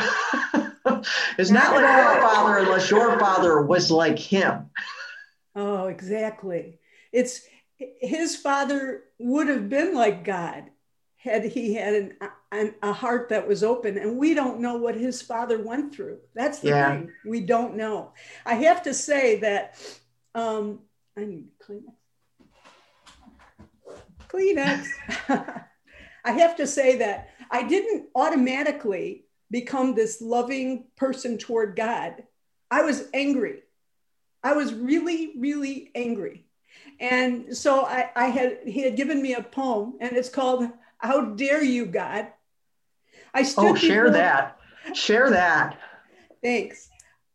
it's 1.39 1.51
not 1.51 1.75
like 1.75 1.83
your 1.83 2.23
father 2.23 2.59
unless 2.59 2.91
your 2.91 3.19
father 3.19 3.63
was 3.63 3.91
like 3.91 4.19
him. 4.19 4.71
Oh, 5.55 5.87
exactly. 5.87 6.79
It's 7.13 7.43
his 8.01 8.37
father 8.37 9.05
would 9.19 9.49
have 9.49 9.69
been 9.69 9.95
like 9.95 10.25
God 10.25 10.71
had 11.17 11.45
he 11.45 11.75
had 11.75 11.95
an, 11.95 12.15
an, 12.51 12.75
a 12.83 12.93
heart 12.93 13.29
that 13.29 13.47
was 13.47 13.63
open. 13.63 13.99
And 13.99 14.17
we 14.17 14.35
don't 14.35 14.61
know 14.61 14.77
what 14.77 14.95
his 14.95 15.21
father 15.21 15.63
went 15.63 15.95
through. 15.95 16.19
That's 16.35 16.61
the 16.61 16.71
yeah. 16.71 16.91
thing. 16.91 17.13
We 17.27 17.41
don't 17.41 17.77
know. 17.77 18.13
I 18.47 18.55
have 18.55 18.83
to 18.85 18.95
say 18.95 19.41
that 19.41 19.79
um, 20.35 20.81
I 21.17 21.25
need 21.25 21.49
Kleenex. 21.63 21.93
Kleenex. 24.29 24.87
I 26.25 26.33
have 26.33 26.57
to 26.57 26.67
say 26.67 26.99
that 26.99 27.31
I 27.51 27.67
didn't 27.67 28.09
automatically 28.15 29.25
become 29.51 29.95
this 29.95 30.23
loving 30.23 30.85
person 30.97 31.37
toward 31.37 31.77
God. 31.77 32.23
I 32.71 32.83
was 32.83 33.09
angry. 33.13 33.63
I 34.43 34.55
was 34.55 34.73
really, 34.73 35.33
really 35.37 35.91
angry. 35.95 36.47
And 36.99 37.57
so 37.57 37.85
I, 37.85 38.11
I 38.15 38.27
had 38.27 38.59
he 38.67 38.83
had 38.83 38.97
given 38.97 39.23
me 39.23 39.35
a 39.35 39.43
poem, 39.43 39.95
and 40.01 40.17
it's 40.17 40.29
called 40.29 40.69
"How 40.99 41.23
Dare 41.23 41.63
You, 41.63 41.87
God." 41.87 42.29
I 43.33 43.43
stood 43.43 43.65
oh, 43.65 43.75
share 43.75 44.05
before, 44.05 44.19
that. 44.19 44.61
Share 44.95 45.31
that. 45.31 45.79
Thanks. 46.43 46.89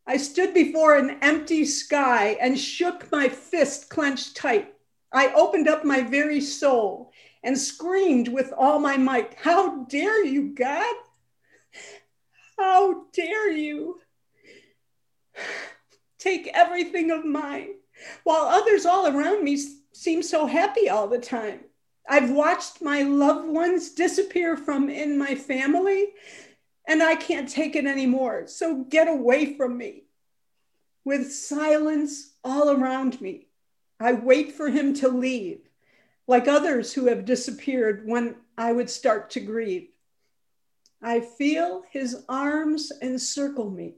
I 0.08 0.18
stood 0.18 0.54
before 0.54 0.98
an 0.98 1.18
empty 1.22 1.66
sky 1.66 2.38
and 2.40 2.60
shook 2.60 3.12
my 3.12 3.28
fist 3.28 3.90
clenched 3.90 4.36
tight. 4.36 4.74
I 5.12 5.34
opened 5.34 5.68
up 5.68 5.84
my 5.84 6.02
very 6.02 6.42
soul 6.42 7.12
and 7.44 7.58
screamed 7.58 8.28
with 8.28 8.54
all 8.56 8.80
my 8.80 8.98
might, 8.98 9.36
How 9.36 9.86
dare 9.86 10.24
you, 10.24 10.54
God? 10.54 10.96
How 12.58 13.06
dare 13.14 13.52
you 13.52 14.00
take 16.20 16.50
everything 16.54 17.12
of 17.12 17.26
mine 17.26 17.76
while 18.24 18.46
others 18.46 18.86
all 18.86 19.08
around 19.08 19.44
me 19.44 19.58
seem 19.94 20.24
so 20.24 20.46
happy 20.46 20.90
all 20.90 21.08
the 21.08 21.20
time? 21.20 21.62
I've 22.08 22.32
watched 22.32 22.82
my 22.82 23.02
loved 23.02 23.48
ones 23.48 23.92
disappear 23.92 24.56
from 24.56 24.90
in 24.90 25.18
my 25.18 25.36
family 25.36 26.14
and 26.88 27.02
I 27.02 27.16
can't 27.16 27.50
take 27.50 27.76
it 27.76 27.86
anymore. 27.86 28.48
So 28.48 28.84
get 28.84 29.08
away 29.08 29.56
from 29.56 29.78
me. 29.78 30.04
With 31.04 31.32
silence 31.32 32.34
all 32.44 32.70
around 32.70 33.22
me, 33.22 33.48
I 34.00 34.14
wait 34.14 34.54
for 34.54 34.70
him 34.70 34.94
to 34.96 35.08
leave, 35.08 35.62
like 36.28 36.48
others 36.48 36.94
who 36.94 37.06
have 37.08 37.26
disappeared 37.26 38.04
when 38.06 38.36
I 38.58 38.72
would 38.72 38.90
start 38.90 39.32
to 39.32 39.40
grieve. 39.40 39.90
I 41.02 41.20
feel 41.20 41.84
his 41.92 42.24
arms 42.28 42.92
encircle 43.02 43.70
me 43.70 43.96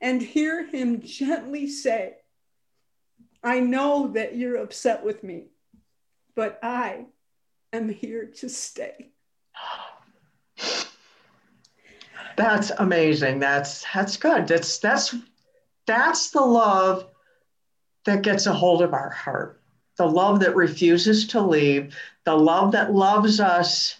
and 0.00 0.20
hear 0.20 0.66
him 0.66 1.00
gently 1.00 1.68
say, 1.68 2.16
I 3.42 3.60
know 3.60 4.08
that 4.08 4.36
you're 4.36 4.56
upset 4.56 5.04
with 5.04 5.22
me, 5.22 5.46
but 6.34 6.58
I 6.62 7.06
am 7.72 7.88
here 7.88 8.26
to 8.38 8.48
stay. 8.48 9.10
That's 12.36 12.70
amazing. 12.78 13.40
That's 13.40 13.84
that's 13.92 14.16
good. 14.16 14.46
That's 14.46 14.78
that's 14.78 15.14
that's 15.86 16.30
the 16.30 16.40
love 16.40 17.06
that 18.04 18.22
gets 18.22 18.46
a 18.46 18.52
hold 18.52 18.82
of 18.82 18.94
our 18.94 19.10
heart. 19.10 19.60
The 19.96 20.06
love 20.06 20.40
that 20.40 20.54
refuses 20.54 21.26
to 21.28 21.40
leave, 21.40 21.96
the 22.24 22.36
love 22.36 22.72
that 22.72 22.94
loves 22.94 23.40
us 23.40 23.96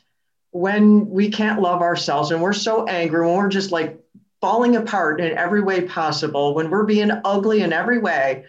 when 0.51 1.11
we 1.11 1.31
can't 1.31 1.61
love 1.61 1.83
ourselves 1.83 2.31
and 2.31 2.41
we're 2.41 2.53
so 2.53 2.87
angry, 2.87 3.27
when 3.27 3.37
we're 3.37 3.49
just 3.49 3.73
like 3.73 3.99
falling 4.41 4.77
apart 4.77 5.21
in 5.21 5.37
every 5.37 5.61
way 5.61 5.83
possible, 5.83 6.55
when 6.55 6.71
we're 6.71 6.85
being 6.85 7.11
ugly 7.25 7.63
in 7.63 7.73
every 7.73 7.99
way, 7.99 8.45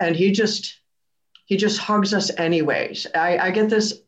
and 0.00 0.14
he 0.16 0.32
just 0.32 0.80
he 1.46 1.56
just 1.56 1.78
hugs 1.78 2.12
us 2.12 2.30
anyways. 2.38 3.06
I, 3.14 3.38
I 3.38 3.50
get 3.52 3.70
this 3.70 4.00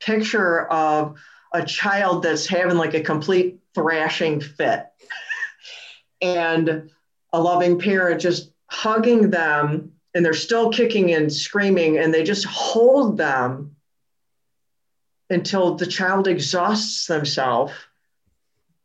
picture 0.00 0.66
of 0.70 1.16
a 1.52 1.64
child 1.64 2.24
that's 2.24 2.46
having 2.46 2.76
like 2.76 2.94
a 2.94 3.00
complete 3.00 3.60
thrashing 3.74 4.40
fit 4.40 4.86
and 6.20 6.90
a 7.32 7.40
loving 7.40 7.78
parent 7.78 8.20
just 8.20 8.50
hugging 8.66 9.30
them 9.30 9.92
and 10.14 10.24
they're 10.24 10.34
still 10.34 10.70
kicking 10.70 11.12
and 11.12 11.32
screaming 11.32 11.98
and 11.98 12.12
they 12.12 12.22
just 12.22 12.44
hold 12.44 13.16
them 13.16 13.76
until 15.30 15.74
the 15.76 15.86
child 15.86 16.28
exhausts 16.28 17.06
themselves 17.06 17.72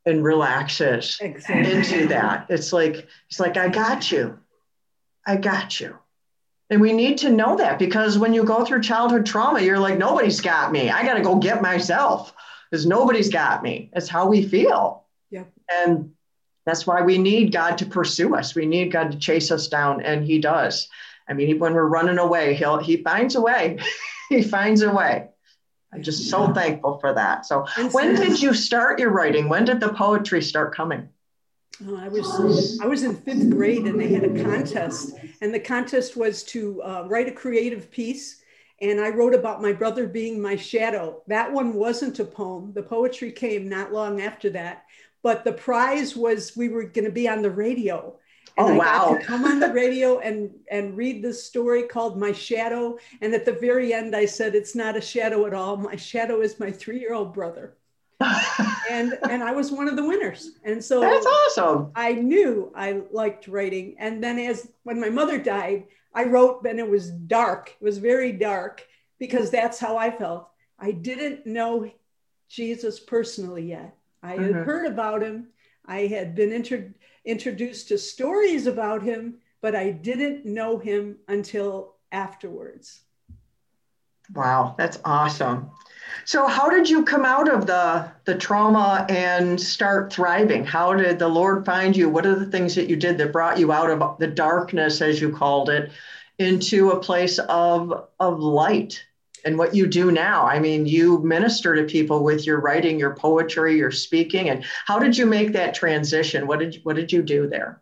and 0.06 0.24
relaxes 0.24 1.18
exactly. 1.22 1.72
into 1.72 2.08
that 2.08 2.46
it's 2.50 2.72
like 2.72 3.08
it's 3.30 3.40
like 3.40 3.58
i 3.58 3.68
got 3.68 4.12
you 4.12 4.40
i 5.28 5.36
got 5.36 5.80
you 5.80 5.96
and 6.70 6.80
we 6.82 6.94
need 6.94 7.18
to 7.18 7.30
know 7.30 7.56
that 7.56 7.80
because 7.80 8.18
when 8.18 8.34
you 8.34 8.44
go 8.44 8.64
through 8.64 8.82
childhood 8.82 9.26
trauma 9.26 9.62
you're 9.62 9.80
like 9.80 9.98
nobody's 9.98 10.42
got 10.42 10.72
me 10.72 10.90
i 10.90 11.04
got 11.04 11.16
to 11.16 11.22
go 11.22 11.36
get 11.36 11.62
myself 11.62 12.34
because 12.70 12.86
nobody's 12.86 13.30
got 13.30 13.64
me 13.64 13.90
it's 13.94 14.08
how 14.08 14.28
we 14.28 14.48
feel 14.48 15.06
yeah 15.30 15.44
and 15.72 16.12
that's 16.66 16.86
why 16.86 17.02
we 17.02 17.18
need 17.18 17.52
god 17.52 17.78
to 17.78 17.86
pursue 17.86 18.36
us 18.36 18.56
we 18.56 18.66
need 18.66 18.92
god 18.92 19.12
to 19.12 19.18
chase 19.18 19.52
us 19.52 19.68
down 19.68 20.02
and 20.02 20.26
he 20.26 20.40
does 20.40 20.88
I 21.30 21.34
mean, 21.34 21.60
when 21.60 21.74
we're 21.74 21.86
running 21.86 22.18
away, 22.18 22.56
he'll 22.56 22.80
he 22.80 22.98
finds 22.98 23.36
a 23.36 23.42
way. 23.42 23.78
he 24.30 24.42
finds 24.42 24.82
a 24.82 24.92
way. 24.92 25.30
I'm 25.94 26.04
just 26.04 26.30
so 26.30 26.52
thankful 26.54 27.00
for 27.00 27.14
that. 27.14 27.46
So, 27.46 27.66
when 27.92 28.16
did 28.16 28.42
you 28.42 28.54
start 28.54 29.00
your 29.00 29.12
writing? 29.12 29.48
When 29.48 29.66
did 29.66 29.80
the 29.80 29.94
poetry 29.94 30.42
start 30.42 30.76
coming? 30.76 31.10
Oh, 31.88 31.98
I 31.98 32.08
was 32.08 32.80
I 32.82 32.88
was 32.88 33.04
in 33.04 33.16
fifth 33.16 33.50
grade, 33.50 33.86
and 33.86 34.00
they 34.00 34.10
had 34.10 34.24
a 34.24 34.44
contest, 34.44 35.14
and 35.42 35.54
the 35.54 35.60
contest 35.60 36.18
was 36.18 36.44
to 36.46 36.82
uh, 36.84 37.06
write 37.08 37.28
a 37.28 37.32
creative 37.34 37.90
piece. 37.90 38.42
And 38.82 39.02
I 39.02 39.10
wrote 39.10 39.36
about 39.36 39.62
my 39.62 39.74
brother 39.74 40.08
being 40.08 40.42
my 40.42 40.56
shadow. 40.56 41.22
That 41.28 41.52
one 41.52 41.74
wasn't 41.74 42.20
a 42.20 42.26
poem. 42.26 42.72
The 42.74 42.84
poetry 42.84 43.30
came 43.32 43.68
not 43.68 43.92
long 43.92 44.22
after 44.22 44.50
that. 44.52 44.86
But 45.22 45.44
the 45.44 45.52
prize 45.52 46.16
was 46.16 46.56
we 46.56 46.70
were 46.70 46.86
going 46.86 47.04
to 47.04 47.12
be 47.12 47.28
on 47.28 47.42
the 47.42 47.52
radio 47.52 48.18
and 48.60 48.68
oh, 48.68 48.74
I 48.74 48.78
wow. 48.78 49.14
got 49.14 49.22
to 49.22 49.26
come 49.26 49.46
on 49.46 49.60
the 49.60 49.72
radio 49.72 50.20
and 50.20 50.52
and 50.70 50.98
read 50.98 51.24
this 51.24 51.44
story 51.44 51.84
called 51.84 52.20
My 52.20 52.34
Shadow. 52.34 52.98
And 53.22 53.34
at 53.34 53.46
the 53.46 53.54
very 53.54 53.94
end, 53.94 54.16
I 54.16 54.26
said, 54.26 54.54
"It's 54.54 54.76
not 54.76 54.98
a 54.98 55.02
shadow 55.02 55.46
at 55.46 55.54
all. 55.54 55.78
My 55.78 55.96
shadow 55.96 56.42
is 56.42 56.60
my 56.60 56.72
three-year-old 56.72 57.34
brother." 57.34 57.78
And 58.90 59.18
and 59.30 59.44
I 59.44 59.52
was 59.52 59.72
one 59.72 59.88
of 59.88 59.96
the 59.96 60.06
winners. 60.06 60.52
And 60.64 60.84
so 60.84 61.00
that's 61.00 61.26
awesome. 61.26 61.92
I 61.96 62.14
knew 62.14 62.72
I 62.76 63.02
liked 63.12 63.48
writing. 63.48 63.96
And 63.98 64.24
then 64.24 64.38
as 64.40 64.70
when 64.84 65.00
my 65.00 65.10
mother 65.10 65.38
died, 65.38 65.86
I 66.14 66.26
wrote, 66.26 66.66
and 66.66 66.80
it 66.80 66.90
was 66.90 67.12
dark. 67.12 67.76
It 67.80 67.84
was 67.84 67.98
very 67.98 68.32
dark 68.32 68.86
because 69.20 69.52
that's 69.52 69.80
how 69.80 69.98
I 69.98 70.12
felt. 70.12 70.50
I 70.78 70.92
didn't 70.92 71.46
know 71.46 71.90
Jesus 72.50 73.00
personally 73.00 73.70
yet. 73.70 73.96
I 74.22 74.32
had 74.32 74.40
mm-hmm. 74.40 74.64
heard 74.64 74.88
about 74.88 75.22
him. 75.22 75.48
I 75.86 76.08
had 76.08 76.36
been 76.36 76.52
introduced 76.52 76.96
introduced 77.26 77.90
to 77.90 77.98
stories 77.98 78.66
about 78.66 79.04
him, 79.04 79.36
but 79.62 79.76
I 79.76 79.92
didn't 79.92 80.46
know 80.46 80.78
him 80.78 81.18
until 81.28 81.96
afterwards. 82.12 83.02
Wow, 84.34 84.76
that's 84.78 85.00
awesome. 85.06 85.72
So 86.26 86.48
how 86.48 86.70
did 86.70 86.90
you 86.90 87.04
come 87.04 87.26
out 87.26 87.50
of 87.50 87.66
the 87.66 88.12
the 88.26 88.36
trauma 88.36 89.06
and 89.10 89.60
start 89.60 90.12
thriving? 90.14 90.66
How 90.66 90.94
did 90.94 91.20
the 91.20 91.28
Lord 91.28 91.66
find 91.66 91.96
you? 91.96 92.10
What 92.10 92.26
are 92.26 92.38
the 92.38 92.52
things 92.52 92.76
that 92.76 92.90
you 92.90 92.96
did 92.96 93.18
that 93.18 93.32
brought 93.32 93.60
you 93.60 93.72
out 93.72 93.90
of 93.90 94.18
the 94.20 94.28
darkness 94.28 95.02
as 95.02 95.22
you 95.22 95.32
called 95.32 95.70
it 95.70 95.92
into 96.38 96.92
a 96.92 97.00
place 97.00 97.40
of 97.40 98.08
of 98.20 98.40
light? 98.40 99.04
and 99.46 99.58
what 99.58 99.74
you 99.74 99.88
do 99.88 100.12
now. 100.12 100.46
I 100.46 100.60
mean, 100.60 100.86
you 100.86 101.20
minister 101.20 101.76
to 101.76 101.84
people 101.84 102.24
with 102.24 102.46
your 102.46 102.60
writing, 102.60 103.00
your 103.00 103.16
poetry, 103.16 103.78
your 103.78 103.92
speaking. 103.92 104.50
And 104.50 104.66
how 104.86 105.00
did 105.00 105.18
you 105.18 105.26
make 105.26 105.54
that 105.54 105.74
transition? 105.74 106.48
What 106.48 106.60
did 106.60 106.80
what 106.84 106.96
did 106.96 107.12
you 107.12 107.22
do 107.22 107.48
there? 107.48 107.82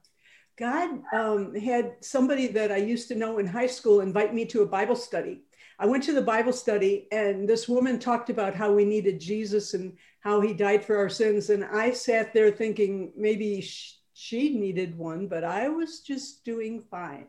God 0.58 1.02
um, 1.14 1.54
had 1.54 1.94
somebody 2.02 2.48
that 2.48 2.72
I 2.72 2.78
used 2.78 3.08
to 3.10 3.16
know 3.16 3.38
in 3.38 3.46
high 3.46 3.68
school 3.68 4.02
invite 4.02 4.34
me 4.34 4.46
to 4.46 4.64
a 4.64 4.66
Bible 4.66 4.96
study. 4.96 5.42
I 5.80 5.86
went 5.86 6.04
to 6.04 6.14
the 6.14 6.22
Bible 6.22 6.54
study, 6.54 7.08
and 7.12 7.48
this 7.48 7.70
woman 7.70 8.00
talked 8.00 8.30
about 8.30 8.56
how 8.56 8.72
we 8.74 8.84
needed 8.84 9.20
Jesus 9.20 9.74
and 9.76 9.96
how 10.22 10.42
he 10.42 10.54
died 10.54 10.84
for 10.84 10.98
our 10.98 11.10
sins. 11.10 11.52
And 11.52 11.64
I 11.64 11.92
sat 11.92 12.34
there 12.34 12.52
thinking 12.52 13.12
maybe 13.16 13.62
she 14.14 14.58
needed 14.58 14.98
one, 14.98 15.28
but 15.28 15.44
I 15.44 15.70
was 15.70 16.00
just 16.00 16.44
doing 16.44 16.84
fine. 16.90 17.28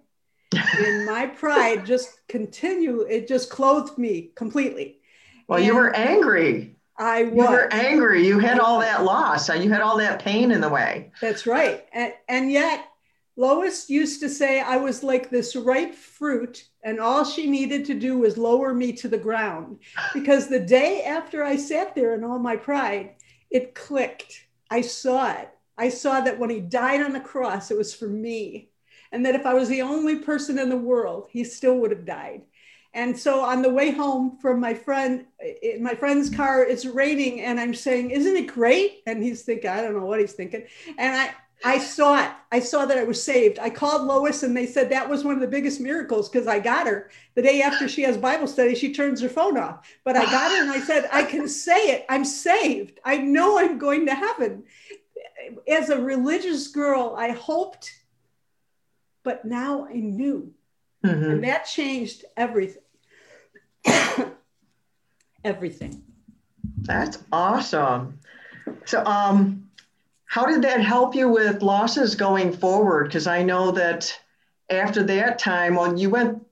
And 0.55 1.05
my 1.05 1.27
pride 1.39 1.85
just 1.85 2.27
continued, 2.29 3.11
it 3.11 3.29
just 3.29 3.51
clothed 3.51 3.99
me 3.99 4.31
completely. 4.35 5.01
Well 5.47 5.59
and 5.59 5.67
you 5.67 5.75
were 5.75 5.95
angry. 5.95 6.77
I 6.99 7.25
was. 7.25 7.35
you 7.35 7.51
were 7.51 7.73
angry. 7.73 8.27
You 8.27 8.39
had 8.39 8.59
all 8.59 8.81
that 8.81 9.05
loss. 9.05 9.49
You 9.49 9.71
had 9.71 9.83
all 9.83 9.99
that 9.99 10.21
pain 10.21 10.51
in 10.51 10.61
the 10.61 10.69
way. 10.69 11.13
That's 11.21 11.47
right. 11.47 11.87
And, 11.93 12.13
and 12.29 12.51
yet 12.51 12.88
lois 13.39 13.89
used 13.89 14.21
to 14.21 14.29
say 14.29 14.61
i 14.61 14.77
was 14.77 15.03
like 15.03 15.31
this 15.31 15.55
ripe 15.57 15.95
fruit 15.95 16.69
and 16.83 16.99
all 16.99 17.25
she 17.25 17.49
needed 17.49 17.85
to 17.85 17.95
do 17.95 18.19
was 18.19 18.37
lower 18.37 18.75
me 18.75 18.93
to 18.93 19.09
the 19.09 19.17
ground 19.17 19.79
because 20.13 20.49
the 20.49 20.61
day 20.61 21.03
after 21.05 21.43
i 21.43 21.57
sat 21.57 21.95
there 21.95 22.15
in 22.15 22.25
all 22.25 22.39
my 22.39 22.57
pride 22.57 23.15
it 23.51 23.75
clicked 23.75 24.47
i 24.71 24.81
saw 24.81 25.31
it 25.33 25.49
i 25.79 25.89
saw 25.89 26.21
that 26.21 26.39
when 26.39 26.51
he 26.51 26.61
died 26.61 27.01
on 27.01 27.13
the 27.13 27.21
cross 27.21 27.71
it 27.71 27.79
was 27.79 27.95
for 27.95 28.09
me 28.09 28.69
and 29.13 29.25
that 29.25 29.35
if 29.35 29.47
I 29.47 29.55
was 29.55 29.69
the 29.69 29.83
only 29.83 30.17
person 30.17 30.59
in 30.59 30.69
the 30.69 30.77
world, 30.77 31.29
he 31.31 31.45
still 31.45 31.79
would 31.79 31.91
have 31.91 32.05
died. 32.05 32.43
And 32.95 33.17
so 33.19 33.41
on 33.41 33.63
the 33.63 33.73
way 33.73 33.91
home 33.91 34.39
from 34.41 34.61
my 34.61 34.75
friend, 34.75 35.27
in 35.63 35.83
my 35.83 35.95
friend's 35.95 36.31
car, 36.31 36.65
it's 36.65 36.87
raining, 36.87 37.43
and 37.43 37.61
I'm 37.61 37.75
saying, 37.75 38.11
"Isn't 38.11 38.37
it 38.37 38.49
great?" 38.49 39.03
And 39.07 39.23
he's 39.23 39.43
thinking, 39.43 39.71
"I 39.71 39.83
don't 39.83 39.95
know 39.95 40.07
what 40.07 40.21
he's 40.21 40.33
thinking." 40.33 40.65
And 40.99 41.15
I, 41.15 41.35
I 41.65 41.79
saw 41.79 42.25
it. 42.25 42.31
I 42.53 42.61
saw 42.61 42.87
that 42.87 42.99
I 42.99 43.05
was 43.05 43.23
saved. 43.23 43.59
I 43.59 43.71
called 43.71 44.07
Lois, 44.07 44.43
and 44.43 44.57
they 44.57 44.67
said 44.67 44.91
that 44.91 45.09
was 45.09 45.25
one 45.25 45.35
of 45.35 45.41
the 45.41 45.49
biggest 45.49 45.81
miracles 45.81 46.29
because 46.29 46.47
I 46.47 46.61
got 46.61 46.87
her 46.87 47.11
the 47.35 47.43
day 47.43 47.63
after 47.63 47.89
she 47.89 48.03
has 48.03 48.17
Bible 48.17 48.47
study. 48.47 48.75
She 48.75 48.95
turns 48.95 49.21
her 49.21 49.29
phone 49.29 49.59
off, 49.59 49.87
but 50.05 50.17
I 50.17 50.25
got 50.25 50.53
her, 50.53 50.63
and 50.63 50.71
I 50.71 50.81
said, 50.81 51.09
"I 51.13 51.25
can 51.25 51.49
say 51.49 51.91
it. 51.91 52.07
I'm 52.09 52.25
saved. 52.25 53.01
I 53.05 53.19
know 53.19 53.59
I'm 53.59 53.79
going 53.79 54.07
to 54.07 54.15
heaven." 54.15 54.65
As 55.67 55.89
a 55.89 56.01
religious 56.01 56.69
girl, 56.69 57.15
I 57.17 57.31
hoped 57.31 57.93
but 59.29 59.45
now 59.45 59.87
I 59.87 59.93
knew. 59.93 60.55
Mm-hmm. 61.05 61.31
And 61.31 61.45
that 61.45 61.67
changed 61.67 62.25
everything. 62.35 62.83
everything. 65.45 66.03
That's 66.79 67.19
awesome. 67.31 68.21
So, 68.87 69.05
um, 69.05 69.68
how 70.29 70.45
did 70.45 70.63
that 70.63 70.83
help 70.83 71.15
you 71.15 71.29
with 71.31 71.63
losses 71.63 72.15
going 72.15 72.53
forward? 72.53 73.05
Because 73.05 73.27
I 73.27 73.43
know 73.43 73.71
that 73.73 74.15
after 74.71 75.03
that 75.03 75.39
time, 75.39 75.75
when 75.75 75.97
you 75.97 76.11
went. 76.11 76.45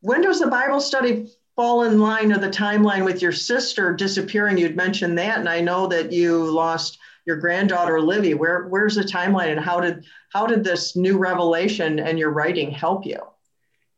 When 0.00 0.20
does 0.20 0.38
the 0.38 0.48
Bible 0.48 0.80
study 0.80 1.30
fall 1.56 1.84
in 1.84 1.98
line 1.98 2.30
of 2.30 2.42
the 2.42 2.50
timeline 2.50 3.06
with 3.06 3.22
your 3.22 3.32
sister 3.32 3.94
disappearing? 3.94 4.58
You'd 4.58 4.76
mentioned 4.76 5.16
that, 5.16 5.38
and 5.38 5.48
I 5.48 5.62
know 5.62 5.86
that 5.86 6.12
you 6.12 6.44
lost 6.44 6.98
your 7.24 7.36
granddaughter 7.36 8.02
Livy. 8.02 8.34
Where 8.34 8.64
where's 8.64 8.96
the 8.96 9.02
timeline 9.02 9.52
and 9.52 9.60
how 9.60 9.80
did 9.80 10.04
how 10.34 10.46
did 10.46 10.62
this 10.62 10.94
new 10.94 11.16
revelation 11.16 11.98
and 11.98 12.18
your 12.18 12.30
writing 12.30 12.70
help 12.70 13.06
you? 13.06 13.20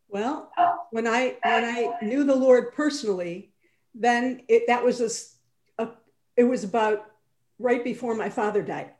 Well, 0.08 0.52
when 0.92 1.08
I 1.08 1.36
when 1.42 1.64
I 1.64 1.98
knew 2.02 2.22
the 2.22 2.36
Lord 2.36 2.72
personally, 2.72 3.50
then 3.96 4.42
it 4.46 4.62
that 4.68 4.84
was 4.84 5.00
a, 5.00 5.82
a 5.82 5.88
it 6.36 6.44
was 6.44 6.62
about 6.62 7.10
right 7.58 7.82
before 7.82 8.14
my 8.14 8.30
father 8.30 8.62
died. 8.62 8.90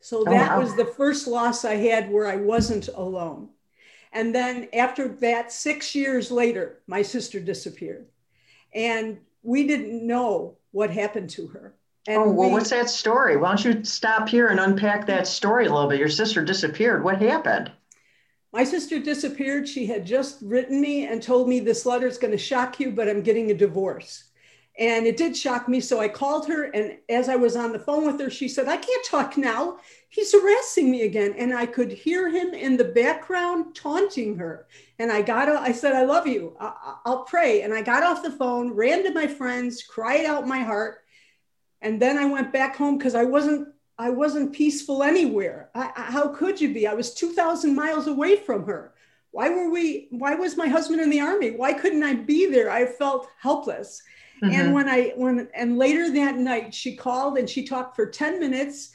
So 0.00 0.20
oh, 0.20 0.24
that 0.24 0.52
oh, 0.52 0.56
wow. 0.56 0.60
was 0.60 0.76
the 0.76 0.84
first 0.84 1.26
loss 1.26 1.64
I 1.64 1.76
had 1.76 2.10
where 2.10 2.26
I 2.26 2.36
wasn't 2.36 2.88
alone. 2.88 3.48
And 4.12 4.34
then 4.34 4.68
after 4.72 5.08
that, 5.08 5.50
six 5.50 5.94
years 5.94 6.30
later, 6.30 6.80
my 6.86 7.02
sister 7.02 7.40
disappeared. 7.40 8.06
And 8.74 9.18
we 9.42 9.66
didn't 9.66 10.06
know 10.06 10.56
what 10.72 10.90
happened 10.90 11.30
to 11.30 11.48
her. 11.48 11.74
And 12.06 12.18
oh, 12.18 12.30
well, 12.30 12.48
we, 12.48 12.52
what's 12.52 12.70
that 12.70 12.90
story? 12.90 13.36
Why 13.36 13.48
don't 13.48 13.64
you 13.64 13.84
stop 13.84 14.28
here 14.28 14.48
and 14.48 14.60
unpack 14.60 15.06
that 15.06 15.26
story 15.26 15.66
a 15.66 15.72
little 15.72 15.88
bit? 15.88 15.98
Your 15.98 16.08
sister 16.08 16.44
disappeared. 16.44 17.02
What 17.02 17.20
happened? 17.20 17.72
My 18.52 18.62
sister 18.62 18.98
disappeared. 19.00 19.66
She 19.66 19.86
had 19.86 20.06
just 20.06 20.38
written 20.42 20.80
me 20.80 21.06
and 21.06 21.22
told 21.22 21.48
me 21.48 21.60
this 21.60 21.86
letter 21.86 22.06
is 22.06 22.18
going 22.18 22.30
to 22.30 22.38
shock 22.38 22.78
you, 22.78 22.92
but 22.92 23.08
I'm 23.08 23.22
getting 23.22 23.50
a 23.50 23.54
divorce. 23.54 24.24
And 24.76 25.06
it 25.06 25.16
did 25.16 25.36
shock 25.36 25.68
me. 25.68 25.80
So 25.80 26.00
I 26.00 26.08
called 26.08 26.48
her. 26.48 26.64
And 26.64 26.98
as 27.08 27.28
I 27.28 27.36
was 27.36 27.54
on 27.54 27.72
the 27.72 27.78
phone 27.78 28.06
with 28.06 28.20
her, 28.20 28.28
she 28.28 28.48
said, 28.48 28.66
I 28.66 28.76
can't 28.76 29.06
talk 29.06 29.36
now. 29.36 29.78
He's 30.08 30.32
harassing 30.32 30.90
me 30.90 31.02
again. 31.02 31.34
And 31.38 31.54
I 31.54 31.66
could 31.66 31.92
hear 31.92 32.28
him 32.28 32.54
in 32.54 32.76
the 32.76 32.84
background 32.84 33.76
taunting 33.76 34.36
her. 34.36 34.66
And 34.98 35.12
I 35.12 35.22
got, 35.22 35.48
I 35.48 35.70
said, 35.70 35.94
I 35.94 36.04
love 36.04 36.26
you. 36.26 36.56
I, 36.58 36.96
will 37.06 37.22
pray. 37.22 37.62
And 37.62 37.72
I 37.72 37.82
got 37.82 38.02
off 38.02 38.24
the 38.24 38.32
phone, 38.32 38.72
ran 38.72 39.04
to 39.04 39.12
my 39.12 39.28
friends, 39.28 39.82
cried 39.84 40.24
out 40.24 40.48
my 40.48 40.60
heart. 40.60 41.02
And 41.80 42.00
then 42.02 42.18
I 42.18 42.24
went 42.24 42.52
back 42.52 42.76
home 42.76 42.98
because 42.98 43.14
I 43.14 43.24
wasn't 43.24 43.68
I 43.96 44.10
wasn't 44.10 44.52
peaceful 44.52 45.02
anywhere. 45.02 45.70
I, 45.74 45.92
I, 45.96 46.02
how 46.02 46.28
could 46.28 46.60
you 46.60 46.74
be? 46.74 46.86
I 46.86 46.94
was 46.94 47.14
2,000 47.14 47.74
miles 47.74 48.08
away 48.08 48.36
from 48.36 48.66
her. 48.66 48.92
Why 49.30 49.48
were 49.50 49.70
we, 49.70 50.08
why 50.10 50.34
was 50.34 50.56
my 50.56 50.68
husband 50.68 51.00
in 51.00 51.10
the 51.10 51.20
army? 51.20 51.52
Why 51.52 51.72
couldn't 51.72 52.02
I 52.02 52.14
be 52.14 52.50
there? 52.50 52.70
I 52.70 52.86
felt 52.86 53.28
helpless. 53.38 54.02
Mm-hmm. 54.44 54.60
And 54.60 54.74
when 54.74 54.88
I, 54.88 55.12
when, 55.16 55.48
and 55.54 55.78
later 55.78 56.10
that 56.12 56.36
night, 56.36 56.74
she 56.74 56.94
called 56.94 57.38
and 57.38 57.48
she 57.48 57.64
talked 57.64 57.96
for 57.96 58.06
10 58.06 58.38
minutes, 58.38 58.90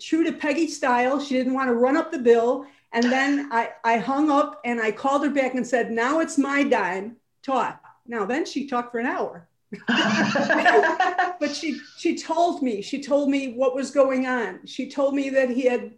true 0.00 0.24
to 0.24 0.32
Peggy 0.32 0.66
style. 0.66 1.20
She 1.20 1.34
didn't 1.34 1.54
want 1.54 1.68
to 1.68 1.74
run 1.74 1.96
up 1.96 2.10
the 2.10 2.18
bill. 2.18 2.66
And 2.92 3.04
then 3.04 3.48
I, 3.52 3.70
I 3.84 3.98
hung 3.98 4.30
up 4.30 4.60
and 4.64 4.80
I 4.80 4.90
called 4.90 5.22
her 5.22 5.30
back 5.30 5.54
and 5.54 5.66
said, 5.66 5.92
now 5.92 6.18
it's 6.20 6.36
my 6.36 6.64
dime, 6.64 7.16
talk. 7.42 7.80
Now, 8.06 8.24
then 8.24 8.44
she 8.44 8.66
talked 8.66 8.90
for 8.90 8.98
an 8.98 9.06
hour. 9.06 9.46
but 9.86 11.54
she 11.54 11.78
she 11.98 12.16
told 12.16 12.62
me 12.62 12.80
she 12.80 13.02
told 13.02 13.28
me 13.28 13.52
what 13.52 13.74
was 13.74 13.90
going 13.90 14.26
on 14.26 14.60
she 14.64 14.88
told 14.88 15.14
me 15.14 15.28
that 15.28 15.50
he 15.50 15.66
had 15.66 15.92